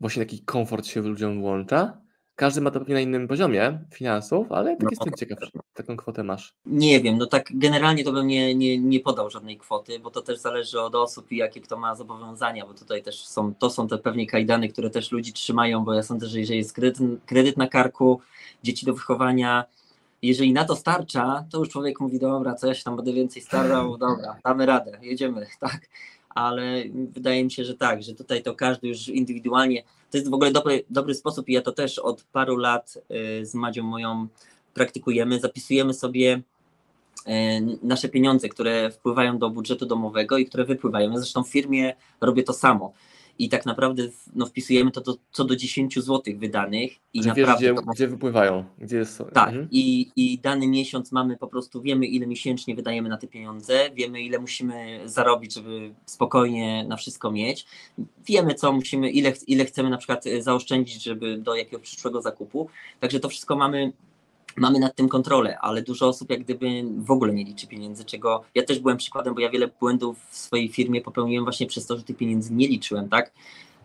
właśnie 0.00 0.24
taki 0.24 0.40
komfort 0.40 0.86
się 0.86 1.00
ludziom 1.00 1.40
włącza? 1.40 2.02
każdy 2.36 2.60
ma 2.60 2.70
to 2.70 2.78
pewnie 2.78 2.94
na 2.94 3.00
innym 3.00 3.28
poziomie 3.28 3.78
finansów, 3.94 4.52
ale 4.52 4.70
tak 4.76 4.82
No, 4.82 4.88
jestem 4.90 5.12
ciekaw, 5.12 5.38
taką 5.74 5.96
kwotę 5.96 6.24
masz. 6.24 6.54
Nie 6.66 7.00
wiem, 7.00 7.18
no 7.18 7.26
tak 7.26 7.48
generalnie 7.54 8.04
to 8.04 8.12
bym 8.12 8.26
nie, 8.26 8.54
nie, 8.54 8.78
nie 8.78 9.00
podał 9.00 9.30
żadnej 9.30 9.58
kwoty, 9.58 9.98
bo 9.98 10.10
to 10.10 10.22
też 10.22 10.38
zależy 10.38 10.80
od 10.80 10.94
osób 10.94 11.32
i 11.32 11.36
jakie 11.36 11.60
kto 11.60 11.76
ma 11.76 11.94
zobowiązania, 11.94 12.66
bo 12.66 12.74
tutaj 12.74 13.02
też 13.02 13.26
są, 13.26 13.54
to 13.54 13.70
są 13.70 13.88
te 13.88 13.98
pewnie 13.98 14.26
kajdany, 14.26 14.68
które 14.68 14.90
też 14.90 15.12
ludzi 15.12 15.32
trzymają, 15.32 15.84
bo 15.84 15.94
ja 15.94 16.02
sądzę, 16.02 16.26
że 16.26 16.38
jeżeli 16.38 16.58
jest 16.58 16.72
kredyt, 16.72 16.98
kredyt 17.26 17.56
na 17.56 17.68
karku, 17.68 18.20
dzieci 18.62 18.86
do 18.86 18.94
wychowania, 18.94 19.64
jeżeli 20.22 20.52
na 20.52 20.64
to 20.64 20.76
starcza, 20.76 21.44
to 21.50 21.58
już 21.58 21.68
człowiek 21.68 22.00
mówi, 22.00 22.18
dobra, 22.18 22.54
co 22.54 22.66
ja 22.66 22.74
się 22.74 22.84
tam 22.84 22.96
będę 22.96 23.12
więcej 23.12 23.42
starał, 23.42 23.98
dobra, 23.98 24.36
damy 24.44 24.66
radę, 24.66 24.98
jedziemy, 25.02 25.46
tak. 25.60 25.80
Ale 26.34 26.84
wydaje 27.10 27.44
mi 27.44 27.50
się, 27.50 27.64
że 27.64 27.74
tak, 27.74 28.02
że 28.02 28.14
tutaj 28.14 28.42
to 28.42 28.54
każdy 28.54 28.88
już 28.88 29.08
indywidualnie, 29.08 29.82
to 30.10 30.18
jest 30.18 30.30
w 30.30 30.34
ogóle 30.34 30.50
dobry, 30.50 30.84
dobry 30.90 31.14
sposób 31.14 31.48
i 31.48 31.52
ja 31.52 31.62
to 31.62 31.72
też 31.72 31.98
od 31.98 32.22
paru 32.22 32.56
lat 32.56 32.98
y, 33.40 33.46
z 33.46 33.54
Madzią 33.54 33.82
moją 33.82 34.28
praktykujemy, 34.74 35.40
zapisujemy 35.40 35.94
sobie 35.94 36.42
e, 37.26 37.60
nasze 37.82 38.08
pieniądze, 38.08 38.48
które 38.48 38.90
wpływają 38.90 39.38
do 39.38 39.50
budżetu 39.50 39.86
domowego 39.86 40.38
i 40.38 40.46
które 40.46 40.64
wypływają. 40.64 41.10
Ja 41.10 41.18
zresztą 41.18 41.44
w 41.44 41.48
firmie 41.48 41.94
robię 42.20 42.42
to 42.42 42.52
samo. 42.52 42.92
I 43.42 43.48
tak 43.48 43.66
naprawdę 43.66 44.02
no, 44.34 44.46
wpisujemy 44.46 44.90
to 44.90 45.00
do, 45.00 45.16
co 45.32 45.44
do 45.44 45.56
10 45.56 45.94
zł 45.94 46.34
wydanych 46.36 46.92
i 47.14 47.22
Że 47.22 47.34
wiesz, 47.34 47.48
naprawdę 47.48 47.72
gdzie, 47.72 47.74
to, 47.74 47.82
gdzie 47.82 48.08
wypływają, 48.08 48.64
gdzie 48.78 48.96
jest... 48.96 49.22
tak, 49.32 49.48
Mhm. 49.48 49.68
i, 49.70 50.10
i 50.16 50.38
dany 50.38 50.68
miesiąc 50.68 51.12
mamy 51.12 51.36
po 51.36 51.48
prostu, 51.48 51.82
wiemy 51.82 52.06
ile 52.06 52.26
miesięcznie 52.26 52.74
wydajemy 52.74 53.08
na 53.08 53.16
te 53.16 53.26
pieniądze, 53.26 53.90
wiemy 53.94 54.22
ile 54.22 54.38
musimy 54.38 55.00
zarobić, 55.04 55.54
żeby 55.54 55.94
spokojnie 56.06 56.84
na 56.88 56.96
wszystko 56.96 57.30
mieć, 57.30 57.66
wiemy 58.26 58.54
co 58.54 58.72
musimy, 58.72 59.10
ile, 59.10 59.32
ile 59.46 59.64
chcemy 59.64 59.90
na 59.90 59.98
przykład 59.98 60.24
zaoszczędzić, 60.40 61.02
żeby 61.02 61.38
do 61.38 61.54
jakiegoś 61.54 61.82
przyszłego 61.82 62.22
zakupu, 62.22 62.68
także 63.00 63.20
to 63.20 63.28
wszystko 63.28 63.56
mamy, 63.56 63.92
mamy 64.56 64.78
nad 64.78 64.94
tym 64.94 65.08
kontrolę, 65.08 65.58
ale 65.58 65.82
dużo 65.82 66.08
osób 66.08 66.30
jak 66.30 66.40
gdyby 66.40 66.84
w 66.96 67.10
ogóle 67.10 67.32
nie 67.32 67.44
liczy 67.44 67.66
pieniędzy, 67.66 68.04
czego 68.04 68.42
ja 68.54 68.62
też 68.62 68.78
byłem 68.78 68.96
przykładem, 68.96 69.34
bo 69.34 69.40
ja 69.40 69.50
wiele 69.50 69.68
błędów 69.80 70.18
w 70.30 70.36
swojej 70.36 70.68
firmie 70.68 71.00
popełniłem 71.00 71.44
właśnie 71.44 71.66
przez 71.66 71.86
to, 71.86 71.96
że 71.96 72.02
tych 72.02 72.16
pieniędzy 72.16 72.54
nie 72.54 72.68
liczyłem, 72.68 73.08
tak? 73.08 73.32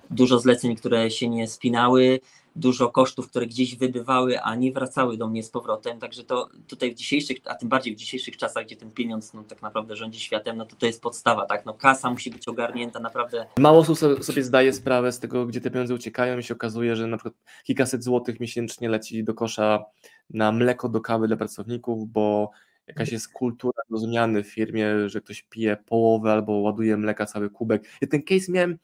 Dużo 0.09 0.39
zleceń, 0.39 0.75
które 0.75 1.11
się 1.11 1.29
nie 1.29 1.47
spinały, 1.47 2.19
dużo 2.57 2.89
kosztów, 2.89 3.29
które 3.29 3.47
gdzieś 3.47 3.75
wybywały, 3.75 4.41
a 4.41 4.55
nie 4.55 4.71
wracały 4.71 5.17
do 5.17 5.27
mnie 5.27 5.43
z 5.43 5.49
powrotem. 5.49 5.99
Także 5.99 6.23
to 6.23 6.49
tutaj 6.67 6.91
w 6.91 6.95
dzisiejszych, 6.95 7.37
a 7.45 7.55
tym 7.55 7.69
bardziej 7.69 7.95
w 7.95 7.97
dzisiejszych 7.97 8.37
czasach, 8.37 8.65
gdzie 8.65 8.75
ten 8.75 8.91
pieniądz 8.91 9.33
no, 9.33 9.43
tak 9.43 9.61
naprawdę 9.61 9.95
rządzi 9.95 10.19
światem, 10.19 10.57
no 10.57 10.65
to 10.65 10.75
to 10.75 10.85
jest 10.85 11.01
podstawa, 11.01 11.45
tak? 11.45 11.65
No 11.65 11.73
kasa 11.73 12.09
musi 12.09 12.31
być 12.31 12.47
ogarnięta 12.47 12.99
naprawdę. 12.99 13.45
Mało 13.59 13.79
osób 13.79 13.97
so- 13.97 14.23
sobie 14.23 14.43
zdaje 14.43 14.73
sprawę 14.73 15.11
z 15.11 15.19
tego, 15.19 15.45
gdzie 15.45 15.61
te 15.61 15.71
pieniądze 15.71 15.93
uciekają 15.93 16.37
i 16.37 16.43
się 16.43 16.53
okazuje, 16.53 16.95
że 16.95 17.07
na 17.07 17.17
przykład 17.17 17.33
kilkaset 17.63 18.03
złotych 18.03 18.39
miesięcznie 18.39 18.89
leci 18.89 19.23
do 19.23 19.33
kosza 19.33 19.85
na 20.29 20.51
mleko 20.51 20.89
do 20.89 21.01
kawy 21.01 21.27
dla 21.27 21.37
pracowników, 21.37 22.11
bo 22.11 22.51
jakaś 22.87 23.11
jest 23.11 23.33
kultura 23.33 23.81
do 23.89 23.97
zmiany 23.97 24.43
w 24.43 24.47
firmie, 24.47 25.09
że 25.09 25.21
ktoś 25.21 25.43
pije 25.43 25.77
połowę 25.85 26.31
albo 26.31 26.53
ładuje 26.53 26.97
mleka 26.97 27.25
cały 27.25 27.49
kubek. 27.49 27.83
Ja 28.01 28.07
ten 28.07 28.23
case 28.23 28.51
miałem 28.51 28.77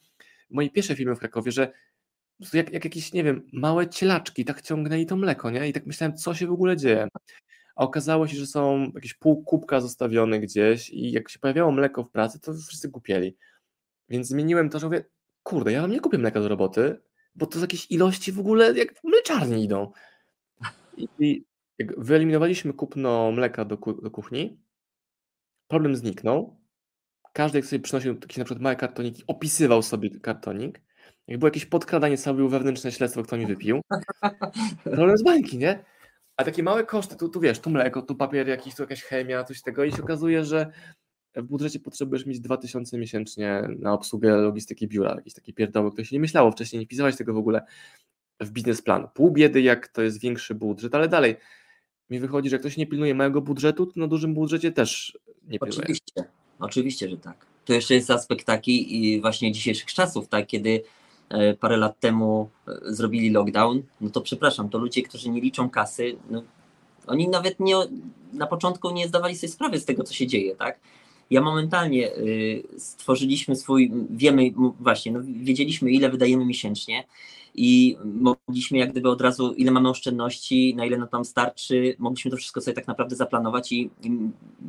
w 0.50 0.54
mojej 0.54 0.72
pierwszej 0.72 0.96
firmie 0.96 1.16
w 1.16 1.20
Krakowie, 1.20 1.52
że 1.52 1.72
jak, 2.54 2.74
jak 2.74 2.84
jakieś, 2.84 3.14
nie 3.14 3.24
wiem, 3.24 3.48
małe 3.54 3.90
cielaczki 3.90 4.46
tak 4.46 4.62
ciągnęli 4.62 5.06
to 5.06 5.16
mleko, 5.16 5.50
nie? 5.50 5.70
I 5.70 5.74
tak 5.74 5.86
myślałem, 5.86 6.18
co 6.18 6.34
się 6.34 6.48
w 6.48 6.52
ogóle 6.52 6.78
dzieje. 6.78 7.08
A 7.76 7.84
okazało 7.84 8.28
się, 8.28 8.38
że 8.38 8.48
są 8.48 8.92
jakieś 8.96 9.14
pół 9.14 9.44
kubka 9.44 9.82
zostawione 9.82 10.40
gdzieś 10.40 10.90
i 10.90 11.12
jak 11.12 11.30
się 11.30 11.40
pojawiało 11.40 11.72
mleko 11.72 12.04
w 12.04 12.10
pracy, 12.10 12.40
to 12.40 12.54
wszyscy 12.54 12.90
kupieli. 12.90 13.38
Więc 14.10 14.28
zmieniłem 14.28 14.70
to, 14.70 14.80
że 14.80 14.86
mówię, 14.86 15.06
kurde, 15.44 15.72
ja 15.72 15.82
wam 15.82 15.92
nie 15.92 16.00
kupię 16.00 16.18
mleka 16.18 16.40
do 16.40 16.48
roboty, 16.48 17.02
bo 17.36 17.46
to 17.46 17.60
z 17.60 17.62
jakieś 17.62 17.92
ilości 17.92 18.32
w 18.32 18.40
ogóle 18.40 18.74
jak 18.74 19.04
mleczarni 19.04 19.64
idą. 19.64 19.92
I, 20.98 21.44
wyeliminowaliśmy 21.98 22.74
kupno 22.74 23.32
mleka 23.32 23.66
do, 23.66 23.78
ku, 23.78 23.94
do 23.94 24.12
kuchni, 24.12 24.62
problem 25.68 25.96
zniknął. 25.96 26.60
Każdy, 27.34 27.58
jak 27.58 27.66
sobie 27.66 27.80
przynosił 27.80 28.14
jakieś 28.14 28.38
na 28.38 28.46
przykład 28.46 28.62
małe 28.62 28.76
kartoniki, 28.76 29.24
opisywał 29.28 29.82
sobie 29.82 30.20
kartonik. 30.20 30.82
Jak 31.28 31.40
było 31.40 31.48
jakieś 31.48 31.66
podkradanie, 31.66 32.18
cały 32.18 32.38
był 32.38 32.50
wewnętrzne 32.50 32.92
śledztwo, 32.92 33.24
kto 33.24 33.38
mi 33.38 33.46
wypił. 33.46 33.82
Problem 34.84 35.18
z 35.18 35.24
bańki, 35.24 35.58
nie? 35.58 35.84
A 36.38 36.44
takie 36.44 36.64
małe 36.64 36.86
koszty, 36.86 37.16
tu, 37.16 37.30
tu 37.30 37.40
wiesz, 37.40 37.60
tu 37.60 37.70
mleko, 37.70 38.02
tu 38.02 38.16
papier 38.16 38.48
jakiś, 38.48 38.76
tu 38.76 38.84
jakaś 38.84 39.04
chemia, 39.04 39.44
coś 39.44 39.62
tego 39.62 39.84
i 39.84 39.92
się 39.92 40.04
okazuje, 40.04 40.46
że 40.46 40.72
w 41.36 41.44
budżecie 41.44 41.80
potrzebujesz 41.80 42.26
mieć 42.26 42.40
2000 42.40 42.98
miesięcznie 42.98 43.68
na 43.80 43.94
obsługę 43.94 44.36
logistyki 44.36 44.88
biura, 44.88 45.16
jakieś 45.16 45.34
takie 45.34 45.54
pierdoły, 45.54 45.92
które 45.92 46.06
się 46.06 46.16
nie 46.16 46.20
myślało 46.20 46.52
wcześniej, 46.52 46.80
nie 46.80 46.86
wpisałeś 46.86 47.16
tego 47.18 47.34
w 47.34 47.38
ogóle 47.38 47.66
w 48.46 48.52
biznesplan. 48.52 49.08
Pół 49.14 49.32
biedy, 49.32 49.62
jak 49.62 49.88
to 49.88 50.02
jest 50.02 50.20
większy 50.20 50.56
budżet, 50.56 50.96
ale 50.96 51.08
dalej 51.08 51.36
mi 52.10 52.20
wychodzi, 52.20 52.50
że 52.50 52.56
jak 52.56 52.62
ktoś 52.62 52.78
nie 52.78 52.88
pilnuje 52.88 53.16
małego 53.16 53.42
budżetu, 53.42 53.86
to 53.86 54.00
na 54.00 54.08
dużym 54.08 54.34
budżecie 54.34 54.72
też 54.72 55.18
nie 55.48 55.60
pilnuje. 55.60 55.82
Oczywiście, 55.82 56.24
oczywiście, 56.60 57.10
że 57.10 57.18
tak. 57.18 57.46
To 57.66 57.74
jeszcze 57.74 57.94
jest 57.94 58.12
aspekt 58.12 58.46
taki 58.46 59.06
i 59.06 59.22
właśnie 59.22 59.52
dzisiejszych 59.52 59.94
czasów, 59.94 60.28
tak, 60.28 60.48
kiedy 60.48 60.84
e, 61.30 61.54
parę 61.54 61.78
lat 61.78 62.00
temu 62.00 62.50
e, 62.68 62.94
zrobili 62.94 63.30
lockdown, 63.30 63.84
no 64.02 64.10
to 64.10 64.22
przepraszam, 64.22 64.70
to 64.70 64.78
ludzie, 64.78 65.02
którzy 65.02 65.30
nie 65.30 65.42
liczą 65.42 65.70
kasy, 65.70 66.16
no, 66.30 66.44
oni 67.08 67.28
nawet 67.28 67.60
nie, 67.60 67.76
na 68.34 68.48
początku 68.48 68.92
nie 68.92 69.08
zdawali 69.08 69.38
sobie 69.38 69.54
sprawy 69.54 69.80
z 69.80 69.86
tego, 69.86 70.04
co 70.04 70.14
się 70.14 70.28
dzieje, 70.28 70.56
tak? 70.56 70.80
Ja 71.30 71.42
momentalnie 71.42 72.16
y, 72.18 72.64
stworzyliśmy 72.78 73.56
swój, 73.56 73.92
wiemy 74.10 74.52
właśnie, 74.80 75.12
no, 75.12 75.20
wiedzieliśmy 75.24 75.92
ile 75.92 76.10
wydajemy 76.10 76.46
miesięcznie 76.46 77.04
i 77.56 77.98
mogliśmy 78.04 78.78
jak 78.78 78.92
gdyby 78.92 79.10
od 79.10 79.22
razu, 79.22 79.54
ile 79.54 79.72
mamy 79.72 79.90
oszczędności, 79.90 80.76
na 80.76 80.86
ile 80.86 80.98
nam 80.98 81.08
tam 81.08 81.26
starczy, 81.26 81.96
mogliśmy 82.00 82.32
to 82.32 82.38
wszystko 82.38 82.62
sobie 82.62 82.76
tak 82.76 82.88
naprawdę 82.88 83.16
zaplanować 83.16 83.72
i, 83.72 83.90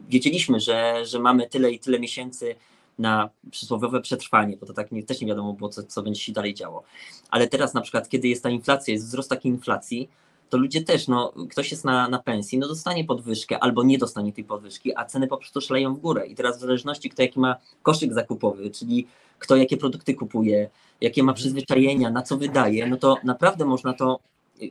wiedzieliśmy, 0.08 0.60
że, 0.60 1.06
że 1.06 1.18
mamy 1.18 1.48
tyle 1.48 1.72
i 1.72 1.78
tyle 1.78 2.00
miesięcy 2.00 2.54
na 2.98 3.30
przysłowiowe 3.50 4.00
przetrwanie, 4.00 4.56
bo 4.56 4.66
to 4.66 4.72
tak 4.72 4.92
nie, 4.92 5.02
też 5.02 5.20
nie 5.20 5.26
wiadomo 5.26 5.52
było, 5.52 5.70
co, 5.70 5.82
co 5.82 6.02
będzie 6.02 6.20
się 6.20 6.32
dalej 6.32 6.54
działo. 6.54 6.82
Ale 7.30 7.48
teraz 7.48 7.74
na 7.74 7.80
przykład, 7.80 8.08
kiedy 8.08 8.28
jest 8.28 8.42
ta 8.42 8.50
inflacja, 8.50 8.92
jest 8.92 9.06
wzrost 9.06 9.30
takiej 9.30 9.52
inflacji, 9.52 10.08
to 10.50 10.58
ludzie 10.58 10.82
też, 10.82 11.08
no 11.08 11.32
ktoś 11.50 11.70
jest 11.70 11.84
na, 11.84 12.08
na 12.08 12.18
pensji, 12.18 12.58
no 12.58 12.68
dostanie 12.68 13.04
podwyżkę 13.04 13.58
albo 13.58 13.82
nie 13.82 13.98
dostanie 13.98 14.32
tej 14.32 14.44
podwyżki, 14.44 14.96
a 14.96 15.04
ceny 15.04 15.26
po 15.26 15.36
prostu 15.36 15.60
szaleją 15.60 15.94
w 15.94 15.98
górę. 15.98 16.26
I 16.26 16.34
teraz 16.34 16.58
w 16.58 16.60
zależności 16.60 17.10
kto 17.10 17.22
jaki 17.22 17.40
ma 17.40 17.56
koszyk 17.82 18.12
zakupowy, 18.12 18.70
czyli 18.70 19.06
kto 19.38 19.56
jakie 19.56 19.76
produkty 19.76 20.14
kupuje, 20.14 20.70
jakie 21.00 21.22
ma 21.22 21.32
przyzwyczajenia, 21.32 22.10
na 22.10 22.22
co 22.22 22.36
wydaje, 22.36 22.86
no 22.86 22.96
to 22.96 23.16
naprawdę 23.24 23.64
można 23.64 23.92
to 23.92 24.20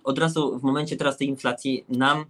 od 0.03 0.19
razu 0.19 0.59
w 0.59 0.63
momencie 0.63 0.97
teraz 0.97 1.17
tej 1.17 1.27
inflacji 1.27 1.85
nam, 1.89 2.25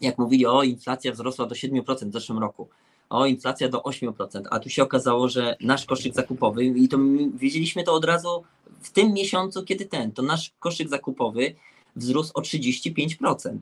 jak 0.00 0.18
mówili, 0.18 0.46
o 0.46 0.62
inflacja 0.62 1.12
wzrosła 1.12 1.46
do 1.46 1.54
7% 1.54 2.10
w 2.10 2.12
zeszłym 2.12 2.38
roku, 2.38 2.68
o 3.10 3.26
inflacja 3.26 3.68
do 3.68 3.78
8%, 3.78 4.42
a 4.50 4.58
tu 4.58 4.70
się 4.70 4.82
okazało, 4.82 5.28
że 5.28 5.56
nasz 5.60 5.86
koszyk 5.86 6.14
zakupowy, 6.14 6.64
i 6.64 6.88
to 6.88 6.98
my 6.98 7.30
wiedzieliśmy 7.30 7.84
to 7.84 7.92
od 7.92 8.04
razu 8.04 8.44
w 8.80 8.90
tym 8.90 9.12
miesiącu, 9.12 9.64
kiedy 9.64 9.86
ten, 9.86 10.12
to 10.12 10.22
nasz 10.22 10.52
koszyk 10.58 10.88
zakupowy 10.88 11.54
wzrósł 11.96 12.32
o 12.34 12.40
35%. 12.40 13.58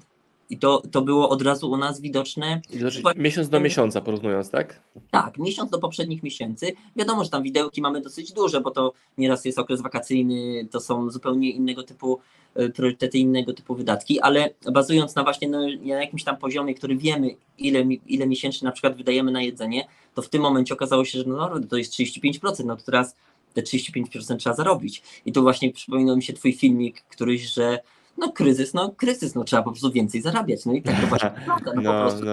I 0.50 0.58
to, 0.58 0.82
to 0.90 1.02
było 1.02 1.28
od 1.28 1.42
razu 1.42 1.70
u 1.70 1.76
nas 1.76 2.00
widoczne. 2.00 2.60
Znaczy, 2.70 3.02
miesiąc 3.16 3.48
do 3.48 3.60
miesiąca 3.60 4.00
porównując, 4.00 4.50
tak? 4.50 4.80
Tak, 5.10 5.38
miesiąc 5.38 5.70
do 5.70 5.78
poprzednich 5.78 6.22
miesięcy. 6.22 6.72
Wiadomo, 6.96 7.24
że 7.24 7.30
tam 7.30 7.42
widełki 7.42 7.82
mamy 7.82 8.00
dosyć 8.00 8.32
duże, 8.32 8.60
bo 8.60 8.70
to 8.70 8.92
nieraz 9.18 9.44
jest 9.44 9.58
okres 9.58 9.82
wakacyjny, 9.82 10.68
to 10.70 10.80
są 10.80 11.10
zupełnie 11.10 11.50
innego 11.50 11.82
typu 11.82 12.20
e, 12.54 12.68
priorytety, 12.68 13.18
innego 13.18 13.52
typu 13.52 13.74
wydatki, 13.74 14.20
ale 14.20 14.50
bazując 14.72 15.14
na 15.14 15.22
właśnie 15.22 15.48
no, 15.48 15.60
na 15.84 16.00
jakimś 16.02 16.24
tam 16.24 16.36
poziomie, 16.36 16.74
który 16.74 16.96
wiemy, 16.96 17.36
ile, 17.58 17.82
ile 18.06 18.26
miesięcznie 18.26 18.66
na 18.66 18.72
przykład 18.72 18.96
wydajemy 18.96 19.32
na 19.32 19.42
jedzenie, 19.42 19.88
to 20.14 20.22
w 20.22 20.28
tym 20.28 20.42
momencie 20.42 20.74
okazało 20.74 21.04
się, 21.04 21.18
że 21.18 21.24
no, 21.24 21.60
to 21.70 21.76
jest 21.76 21.92
35%, 21.92 22.64
no 22.64 22.76
to 22.76 22.82
teraz 22.82 23.16
te 23.54 23.62
35% 23.62 24.36
trzeba 24.36 24.56
zarobić. 24.56 25.02
I 25.26 25.32
tu 25.32 25.42
właśnie 25.42 25.72
przypominał 25.72 26.16
mi 26.16 26.22
się 26.22 26.32
twój 26.32 26.52
filmik 26.52 27.04
któryś, 27.08 27.42
że 27.42 27.78
no 28.18 28.33
kryzys, 28.33 28.75
no 28.75 28.92
kryzys, 28.92 29.35
no 29.35 29.44
trzeba 29.44 29.62
po 29.62 29.70
prostu 29.70 29.92
więcej 29.92 30.22
zarabiać. 30.22 30.66
No 30.66 30.72
i 30.72 30.83
tak 30.83 31.01
to 31.01 31.07
właśnie 31.07 31.31
prawda, 31.44 31.72
no, 31.75 31.83
po 31.83 31.83
No, 31.83 32.03
prostu 32.03 32.25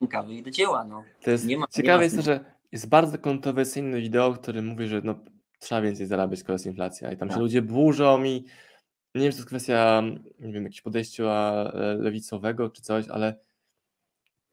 no. 0.00 0.08
kawy 0.08 0.34
i 0.34 0.42
do 0.42 0.50
dzieła, 0.50 0.84
no. 0.84 1.04
To 1.24 1.30
jest 1.30 1.44
Nie 1.46 1.58
ma- 1.58 1.66
nie 1.66 1.72
ciekawe 1.82 1.98
ma 1.98 2.04
jest 2.04 2.16
to, 2.16 2.22
że 2.22 2.44
jest 2.72 2.88
bardzo 2.88 3.18
kontrowersyjne 3.18 4.00
wideo, 4.00 4.32
które 4.32 4.62
mówi, 4.62 4.86
że 4.88 5.00
no, 5.04 5.14
trzeba 5.58 5.80
więcej 5.82 6.06
zarabiać, 6.06 6.38
skoro 6.40 6.54
jest 6.54 6.66
inflacja. 6.66 7.12
I 7.12 7.16
tam 7.16 7.28
się 7.28 7.32
Tak. 7.34 7.42
ludzie 7.42 7.62
burzą 7.62 8.24
i 8.24 8.44
nie 9.14 9.22
wiem, 9.22 9.30
czy 9.32 9.36
to 9.36 9.40
jest 9.40 9.46
kwestia, 9.46 10.02
nie 10.40 10.52
wiem, 10.52 10.62
jakiegoś 10.64 10.80
podejścia 10.82 11.24
e, 11.74 11.94
lewicowego 11.94 12.70
czy 12.70 12.82
coś, 12.82 13.08
ale, 13.08 13.34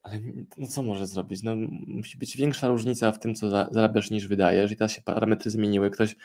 ale 0.04 0.20
no 0.58 0.68
co 0.68 0.84
może 0.84 1.08
zrobić? 1.08 1.44
No, 1.44 1.56
musi 1.88 2.18
być 2.18 2.38
większa 2.38 2.68
różnica 2.68 3.12
w 3.12 3.20
tym, 3.20 3.36
co 3.36 3.50
za, 3.50 3.68
zarabiasz 3.72 4.12
niż 4.12 4.28
wydajesz. 4.28 4.72
I 4.72 4.76
teraz 4.78 4.92
się 4.92 5.02
parametry 5.02 5.52
zmieniły. 5.52 5.90
Ktoś 5.92 6.16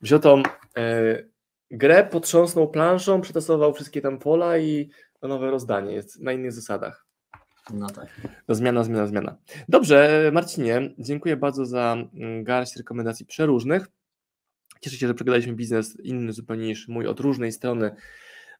wziął 0.00 0.20
tą 0.20 0.42
e, 0.76 0.82
grę, 1.70 2.08
potrząsnął 2.10 2.70
planszą, 2.70 3.20
przetasował 3.20 3.74
wszystkie 3.74 4.00
tam 4.00 4.18
pola 4.18 4.58
i 4.58 4.90
to 5.20 5.28
nowe 5.28 5.50
rozdanie 5.50 5.92
jest 5.92 6.20
na 6.20 6.32
innych 6.32 6.52
zasadach. 6.52 7.06
No 7.74 7.90
tak. 7.90 8.08
No 8.48 8.54
zmiana, 8.54 8.84
zmiana, 8.84 9.06
zmiana. 9.06 9.36
Dobrze, 9.68 10.30
Marcinie, 10.34 10.94
dziękuję 10.98 11.36
bardzo 11.36 11.66
za 11.66 11.96
mm, 12.14 12.44
garść 12.44 12.76
rekomendacji 12.76 13.26
przeróżnych. 13.26 13.86
Cieszę 14.80 14.96
się, 14.96 15.06
że 15.06 15.14
przegadaliśmy 15.14 15.52
biznes 15.52 16.00
inny 16.00 16.32
zupełnie 16.32 16.66
niż 16.66 16.88
mój, 16.88 17.06
od 17.06 17.20
różnej 17.20 17.52
strony 17.52 17.96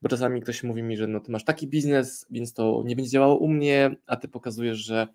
bo 0.03 0.09
czasami 0.09 0.43
ktoś 0.43 0.63
mówi 0.63 0.83
mi, 0.83 0.97
że 0.97 1.07
no 1.07 1.21
ty 1.21 1.33
masz 1.33 1.45
taki 1.45 1.69
biznes, 1.69 2.27
więc 2.31 2.53
to 2.53 2.83
nie 2.87 2.97
będzie 2.97 3.11
działało 3.11 3.37
u 3.37 3.49
mnie, 3.49 3.97
a 4.07 4.17
ty 4.17 4.29
pokazujesz, 4.29 4.79
że 4.79 5.09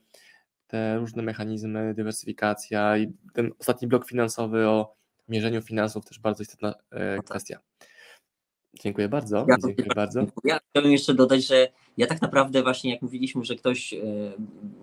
te 0.68 0.98
różne 0.98 1.24
mechanizmy, 1.24 1.94
dywersyfikacja 1.94 2.98
i 2.98 3.14
ten 3.34 3.52
ostatni 3.60 3.88
blok 3.88 4.08
finansowy 4.08 4.68
o 4.68 4.96
mierzeniu 5.32 5.62
finansów 5.62 6.06
też 6.06 6.20
bardzo 6.20 6.44
istotna 6.44 6.74
e, 6.92 7.16
tak. 7.16 7.26
kwestia. 7.26 7.60
Dziękuję 8.80 9.10
bardzo. 9.10 9.46
Ja 9.50 9.56
dziękuję 9.66 9.88
bardzo. 9.96 10.26
Ja 10.44 10.60
chciałbym 10.70 10.92
jeszcze 10.92 11.14
dodać, 11.14 11.48
że 11.48 11.68
ja 11.98 12.08
tak 12.08 12.22
naprawdę 12.22 12.64
właśnie 12.64 12.92
jak 12.92 13.02
mówiliśmy, 13.02 13.46
że 13.46 13.56
ktoś 13.56 13.94
e, 13.94 13.98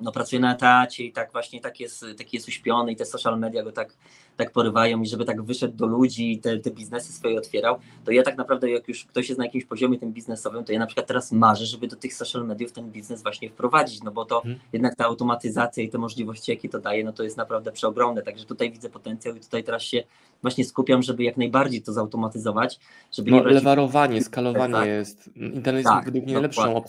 no, 0.01 0.12
pracuje 0.12 0.40
na 0.40 0.55
etacie 0.55 1.05
i 1.05 1.12
tak 1.12 1.33
właśnie 1.33 1.61
tak 1.61 1.81
jest, 1.81 2.05
taki 2.18 2.37
jest 2.37 2.49
uśpiony 2.49 2.92
i 2.92 2.97
te 2.97 3.05
social 3.05 3.38
media 3.38 3.62
go 3.62 3.73
tak, 3.73 3.94
tak 4.37 4.51
porywają 4.53 5.03
i 5.03 5.07
żeby 5.07 5.25
tak 5.25 5.42
wyszedł 5.42 5.77
do 5.77 5.87
ludzi 5.87 6.33
i 6.33 6.38
te, 6.38 6.59
te 6.59 6.71
biznesy 6.71 7.12
swoje 7.12 7.38
otwierał, 7.38 7.77
to 8.05 8.12
ja 8.12 8.23
tak 8.23 8.37
naprawdę 8.37 8.71
jak 8.71 8.88
już 8.88 9.05
ktoś 9.05 9.29
jest 9.29 9.38
na 9.38 9.44
jakimś 9.44 9.64
poziomie 9.64 9.99
tym 9.99 10.12
biznesowym, 10.12 10.64
to 10.64 10.73
ja 10.73 10.79
na 10.79 10.87
przykład 10.87 11.07
teraz 11.07 11.33
marzę, 11.33 11.66
żeby 11.66 11.88
do 11.88 11.97
tych 11.97 12.14
social 12.14 12.47
mediów 12.47 12.73
ten 12.73 12.90
biznes 12.90 13.23
właśnie 13.23 13.51
wprowadzić, 13.51 14.03
no 14.03 14.11
bo 14.11 14.25
to 14.25 14.37
Mhm. 14.38 14.59
jednak 14.73 14.97
ta 14.97 15.05
automatyzacja 15.05 15.83
i 15.83 15.88
te 15.88 15.99
możliwości, 15.99 16.51
jakie 16.51 16.68
to 16.68 16.79
daje, 16.79 17.05
no 17.05 17.12
to 17.12 17.23
jest 17.23 17.37
naprawdę 17.37 17.73
przeogromne, 17.73 18.23
także 18.23 18.44
tutaj 18.44 18.71
widzę 18.71 18.90
potencjał 18.90 19.35
i 19.37 19.40
tutaj 19.40 19.64
teraz 19.64 19.83
się 19.83 20.05
właśnie 20.42 20.64
skupiam, 20.64 21.03
żeby 21.03 21.25
jak 21.25 21.37
najbardziej 21.37 21.83
to 21.83 21.92
zautomatyzować, 21.92 22.79
żeby 23.12 23.31
No, 23.31 23.42
lewarowanie, 23.42 24.23
skalowanie 24.23 24.73
Tak. 24.75 24.87
jest. 24.87 25.31
Internet 25.37 25.85
Tak, 25.85 25.94
jest 25.94 26.05
według 26.05 26.25
mnie 26.25 26.33
najlepszą 26.35 26.62
dokładnie. 26.62 26.81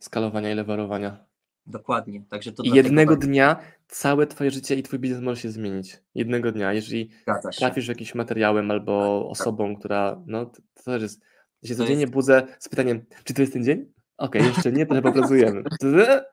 Skalowania 0.00 0.52
i 0.52 0.54
lewarowania. 0.54 1.24
dokładnie, 1.66 2.22
także 2.28 2.52
to 2.52 2.62
I 2.62 2.70
jednego 2.70 3.12
bardzo 3.14 3.26
dnia 3.26 3.56
całe 3.88 4.26
twoje 4.26 4.50
życie 4.50 4.74
i 4.74 4.82
twój 4.82 4.98
biznes 4.98 5.20
może 5.20 5.40
się 5.40 5.50
zmienić. 5.50 6.02
Jednego 6.14 6.52
dnia, 6.52 6.72
jeżeli 6.72 7.10
trafisz 7.58 7.88
jakimś 7.88 8.14
materiałem 8.14 8.70
albo 8.70 9.20
Tak, 9.22 9.30
osobą, 9.30 9.76
która, 9.76 10.22
no 10.26 10.46
to, 10.46 10.62
to 10.74 10.82
też 10.84 11.02
jest, 11.02 11.20
ja 11.62 11.68
się 11.68 11.74
To 11.74 11.82
codziennie 11.82 12.00
jest- 12.00 12.12
budzę 12.12 12.46
z 12.58 12.68
pytaniem, 12.68 13.04
czy 13.24 13.34
to 13.34 13.42
jest 13.42 13.52
ten 13.52 13.64
dzień? 13.64 13.92
Okej, 14.18 14.44
jeszcze 14.44 14.72
nie, 14.72 14.86
trochę 14.86 15.02
popracujemy. 15.02 15.62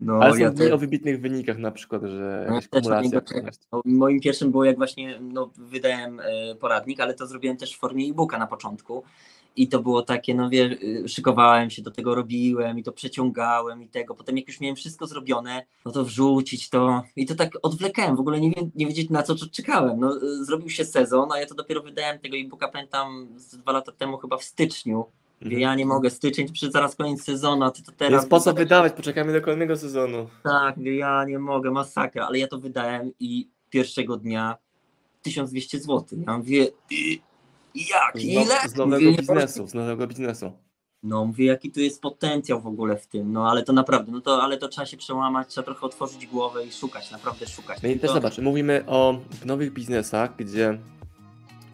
No, 0.00 0.18
Ale 0.22 0.32
są 0.32 0.38
ja 0.38 0.50
też- 0.52 0.72
o 0.72 0.78
wybitnych 0.78 1.20
wynikach 1.20 1.58
na 1.58 1.70
przykład, 1.70 2.02
że 2.02 2.46
No, 2.50 2.60
kumulacja. 2.80 3.20
No, 3.72 3.82
Moim 3.84 4.20
pierwszym 4.20 4.50
było 4.50 4.64
jak 4.64 4.76
właśnie 4.76 5.18
no, 5.20 5.50
wydałem 5.56 6.20
e, 6.20 6.54
poradnik, 6.54 7.00
ale 7.00 7.14
to 7.14 7.26
zrobiłem 7.26 7.56
też 7.56 7.74
w 7.76 7.78
formie 7.78 8.10
e-booka 8.10 8.38
na 8.38 8.46
początku. 8.46 9.02
I 9.56 9.68
to 9.68 9.82
było 9.82 10.02
takie, 10.02 10.34
no 10.34 10.50
wie, 10.50 10.64
y, 10.82 11.08
szykowałem 11.08 11.70
się 11.70 11.82
do 11.82 11.90
tego, 11.90 12.14
robiłem 12.14 12.78
i 12.78 12.82
to 12.82 12.92
przeciągałem 12.92 13.82
i 13.82 13.88
tego. 13.88 14.14
Potem 14.14 14.36
jak 14.36 14.48
już 14.48 14.60
miałem 14.60 14.76
wszystko 14.76 15.06
zrobione, 15.06 15.66
no 15.84 15.92
to 15.92 16.04
wrzucić 16.04 16.70
to. 16.70 17.02
I 17.16 17.26
to 17.26 17.34
tak 17.34 17.50
odwlekałem, 17.62 18.16
w 18.16 18.20
ogóle 18.20 18.40
nie, 18.40 18.52
nie 18.74 18.86
wiedzieć 18.86 19.10
na 19.10 19.22
co 19.22 19.34
czekałem. 19.52 20.00
No, 20.00 20.16
y, 20.16 20.44
zrobił 20.44 20.70
się 20.70 20.84
sezon, 20.84 21.32
a 21.32 21.38
ja 21.40 21.46
to 21.46 21.54
dopiero 21.54 21.82
wydałem 21.82 22.18
tego 22.18 22.36
e-booka, 22.36 22.68
pamiętam, 22.68 23.28
z 23.36 23.56
dwa 23.56 23.72
lata 23.72 23.92
temu 23.92 24.18
chyba 24.18 24.36
w 24.36 24.44
styczniu. 24.44 25.04
Mhm. 25.42 25.60
ja 25.60 25.74
nie 25.74 25.86
mogę, 25.86 26.10
styczeń, 26.10 26.52
przecież 26.52 26.70
zaraz 26.72 26.96
koniec 26.96 27.22
sezonu, 27.24 27.64
a 27.64 27.70
ty 27.70 27.82
to 27.82 27.92
teraz... 27.92 28.12
Więc 28.22 28.30
po 28.30 28.40
co 28.40 28.54
wydawać? 28.54 28.92
Poczekamy 28.92 29.32
do 29.32 29.40
kolejnego 29.40 29.76
sezonu. 29.76 30.26
Tak, 30.42 30.76
ja 30.78 31.24
nie 31.24 31.38
mogę, 31.38 31.70
masakra, 31.70 32.26
ale 32.26 32.38
ja 32.38 32.48
to 32.48 32.58
wydałem 32.58 33.10
i 33.20 33.48
pierwszego 33.70 34.16
dnia 34.16 34.56
1200 35.22 35.78
zł. 35.80 36.04
Ja 36.26 36.38
mówię, 36.38 36.66
"I- 36.90 37.20
jak, 37.74 38.18
Z, 38.18 38.24
ile? 38.24 38.68
z 38.68 38.74
nowego 38.76 39.04
Mówię, 39.10 39.16
biznesu, 39.18 39.66
z 39.66 39.74
nowego 39.74 40.06
biznesu. 40.06 40.52
No 41.02 41.24
mówię, 41.24 41.46
jaki 41.46 41.72
tu 41.72 41.80
jest 41.80 42.02
potencjał 42.02 42.60
w 42.60 42.66
ogóle 42.66 42.96
w 42.96 43.06
tym, 43.06 43.32
no 43.32 43.50
ale 43.50 43.62
to 43.62 43.72
naprawdę, 43.72 44.12
no 44.12 44.20
to, 44.20 44.42
ale 44.42 44.56
to 44.58 44.68
trzeba 44.68 44.86
się 44.86 44.96
przełamać, 44.96 45.48
trzeba 45.48 45.64
trochę 45.64 45.86
otworzyć 45.86 46.26
głowę 46.26 46.66
i 46.66 46.72
szukać, 46.72 47.10
naprawdę 47.10 47.46
szukać. 47.46 47.82
No 47.82 47.88
i 47.88 47.92
też 47.92 48.00
Tylko- 48.00 48.14
zobacz, 48.14 48.38
mówimy 48.38 48.84
o 48.86 49.18
nowych 49.44 49.72
biznesach, 49.72 50.36
gdzie 50.36 50.78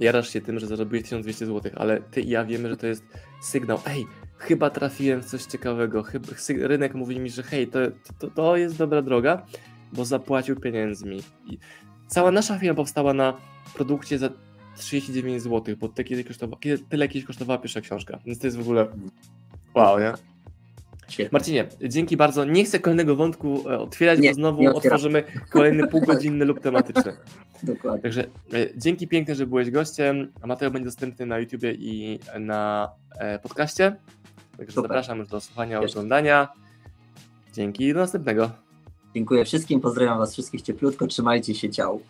jarasz 0.00 0.30
się 0.32 0.40
tym, 0.40 0.58
że 0.58 0.66
zarobiłeś 0.66 1.02
1200 1.02 1.46
zł, 1.46 1.72
ale 1.76 2.00
ty 2.00 2.20
i 2.20 2.28
ja 2.28 2.44
wiemy, 2.44 2.68
że 2.68 2.76
to 2.76 2.86
jest 2.86 3.04
sygnał, 3.42 3.78
ej, 3.86 4.06
chyba 4.38 4.70
trafiłem 4.70 5.22
w 5.22 5.24
coś 5.26 5.44
ciekawego, 5.44 6.02
chyba, 6.02 6.28
rynek 6.58 6.94
mówi 6.94 7.20
mi, 7.20 7.30
że 7.30 7.42
hej, 7.42 7.68
to, 7.68 7.78
to, 8.18 8.30
to 8.30 8.56
jest 8.56 8.76
dobra 8.76 9.02
droga, 9.02 9.46
bo 9.92 10.04
zapłacił 10.04 10.60
pieniędzmi. 10.60 11.22
I 11.46 11.58
cała 12.08 12.30
nasza 12.30 12.58
firma 12.58 12.74
powstała 12.74 13.14
na 13.14 13.36
produkcie 13.74 14.18
za 14.18 14.30
39 14.81 15.43
zł, 15.43 15.77
bo 15.77 15.88
te 15.88 16.05
kiedy 16.05 16.25
kosztowa, 16.25 16.57
tyle 16.88 17.09
kiedyś 17.09 17.25
kosztowała 17.25 17.59
pierwsza 17.59 17.81
książka, 17.81 18.19
więc 18.27 18.38
to 18.38 18.47
jest 18.47 18.57
w 18.57 18.61
ogóle 18.61 18.87
wow, 19.75 20.01
nie? 20.01 20.12
Świetnie. 21.11 21.31
Marcinie, 21.33 21.69
dzięki 21.88 22.16
bardzo. 22.16 22.45
Nie 22.45 22.64
chcę 22.64 22.81
kolejnego 22.81 23.16
wątku 23.16 23.69
e, 23.71 23.79
otwierać, 23.79 24.19
Nie, 24.19 24.29
bo 24.29 24.35
znowu 24.35 24.77
otworzymy 24.77 25.25
kolejny 25.51 25.88
półgodzinny 25.88 26.45
lub 26.45 26.61
tematyczny. 26.61 27.12
Dokładnie. 27.62 28.03
Także 28.03 28.25
e, 28.25 28.29
dzięki 28.77 29.09
pięknie, 29.09 29.35
że 29.35 29.47
byłeś 29.47 29.71
gościem. 29.71 30.33
Materiał 30.47 30.73
będzie 30.73 30.85
dostępny 30.85 31.27
na 31.27 31.38
YouTubie 31.38 31.73
i 31.73 32.19
na 32.40 32.90
e, 33.19 33.38
podcaście. 33.38 33.97
Także 34.57 34.75
Super. 34.75 34.88
zapraszam 34.88 35.19
już 35.19 35.29
do 35.29 35.40
słuchania, 35.40 35.81
się. 35.81 35.87
oglądania. 35.87 36.49
Dzięki 37.53 37.85
i 37.85 37.95
do 37.95 38.01
następnego. 38.01 38.51
Dziękuję 39.14 39.45
wszystkim, 39.45 39.81
pozdrawiam 39.81 40.19
was 40.19 40.33
wszystkich 40.33 40.62
cieplutko, 40.62 41.07
trzymajcie 41.07 41.55
się, 41.55 41.71
ciao. 41.71 42.01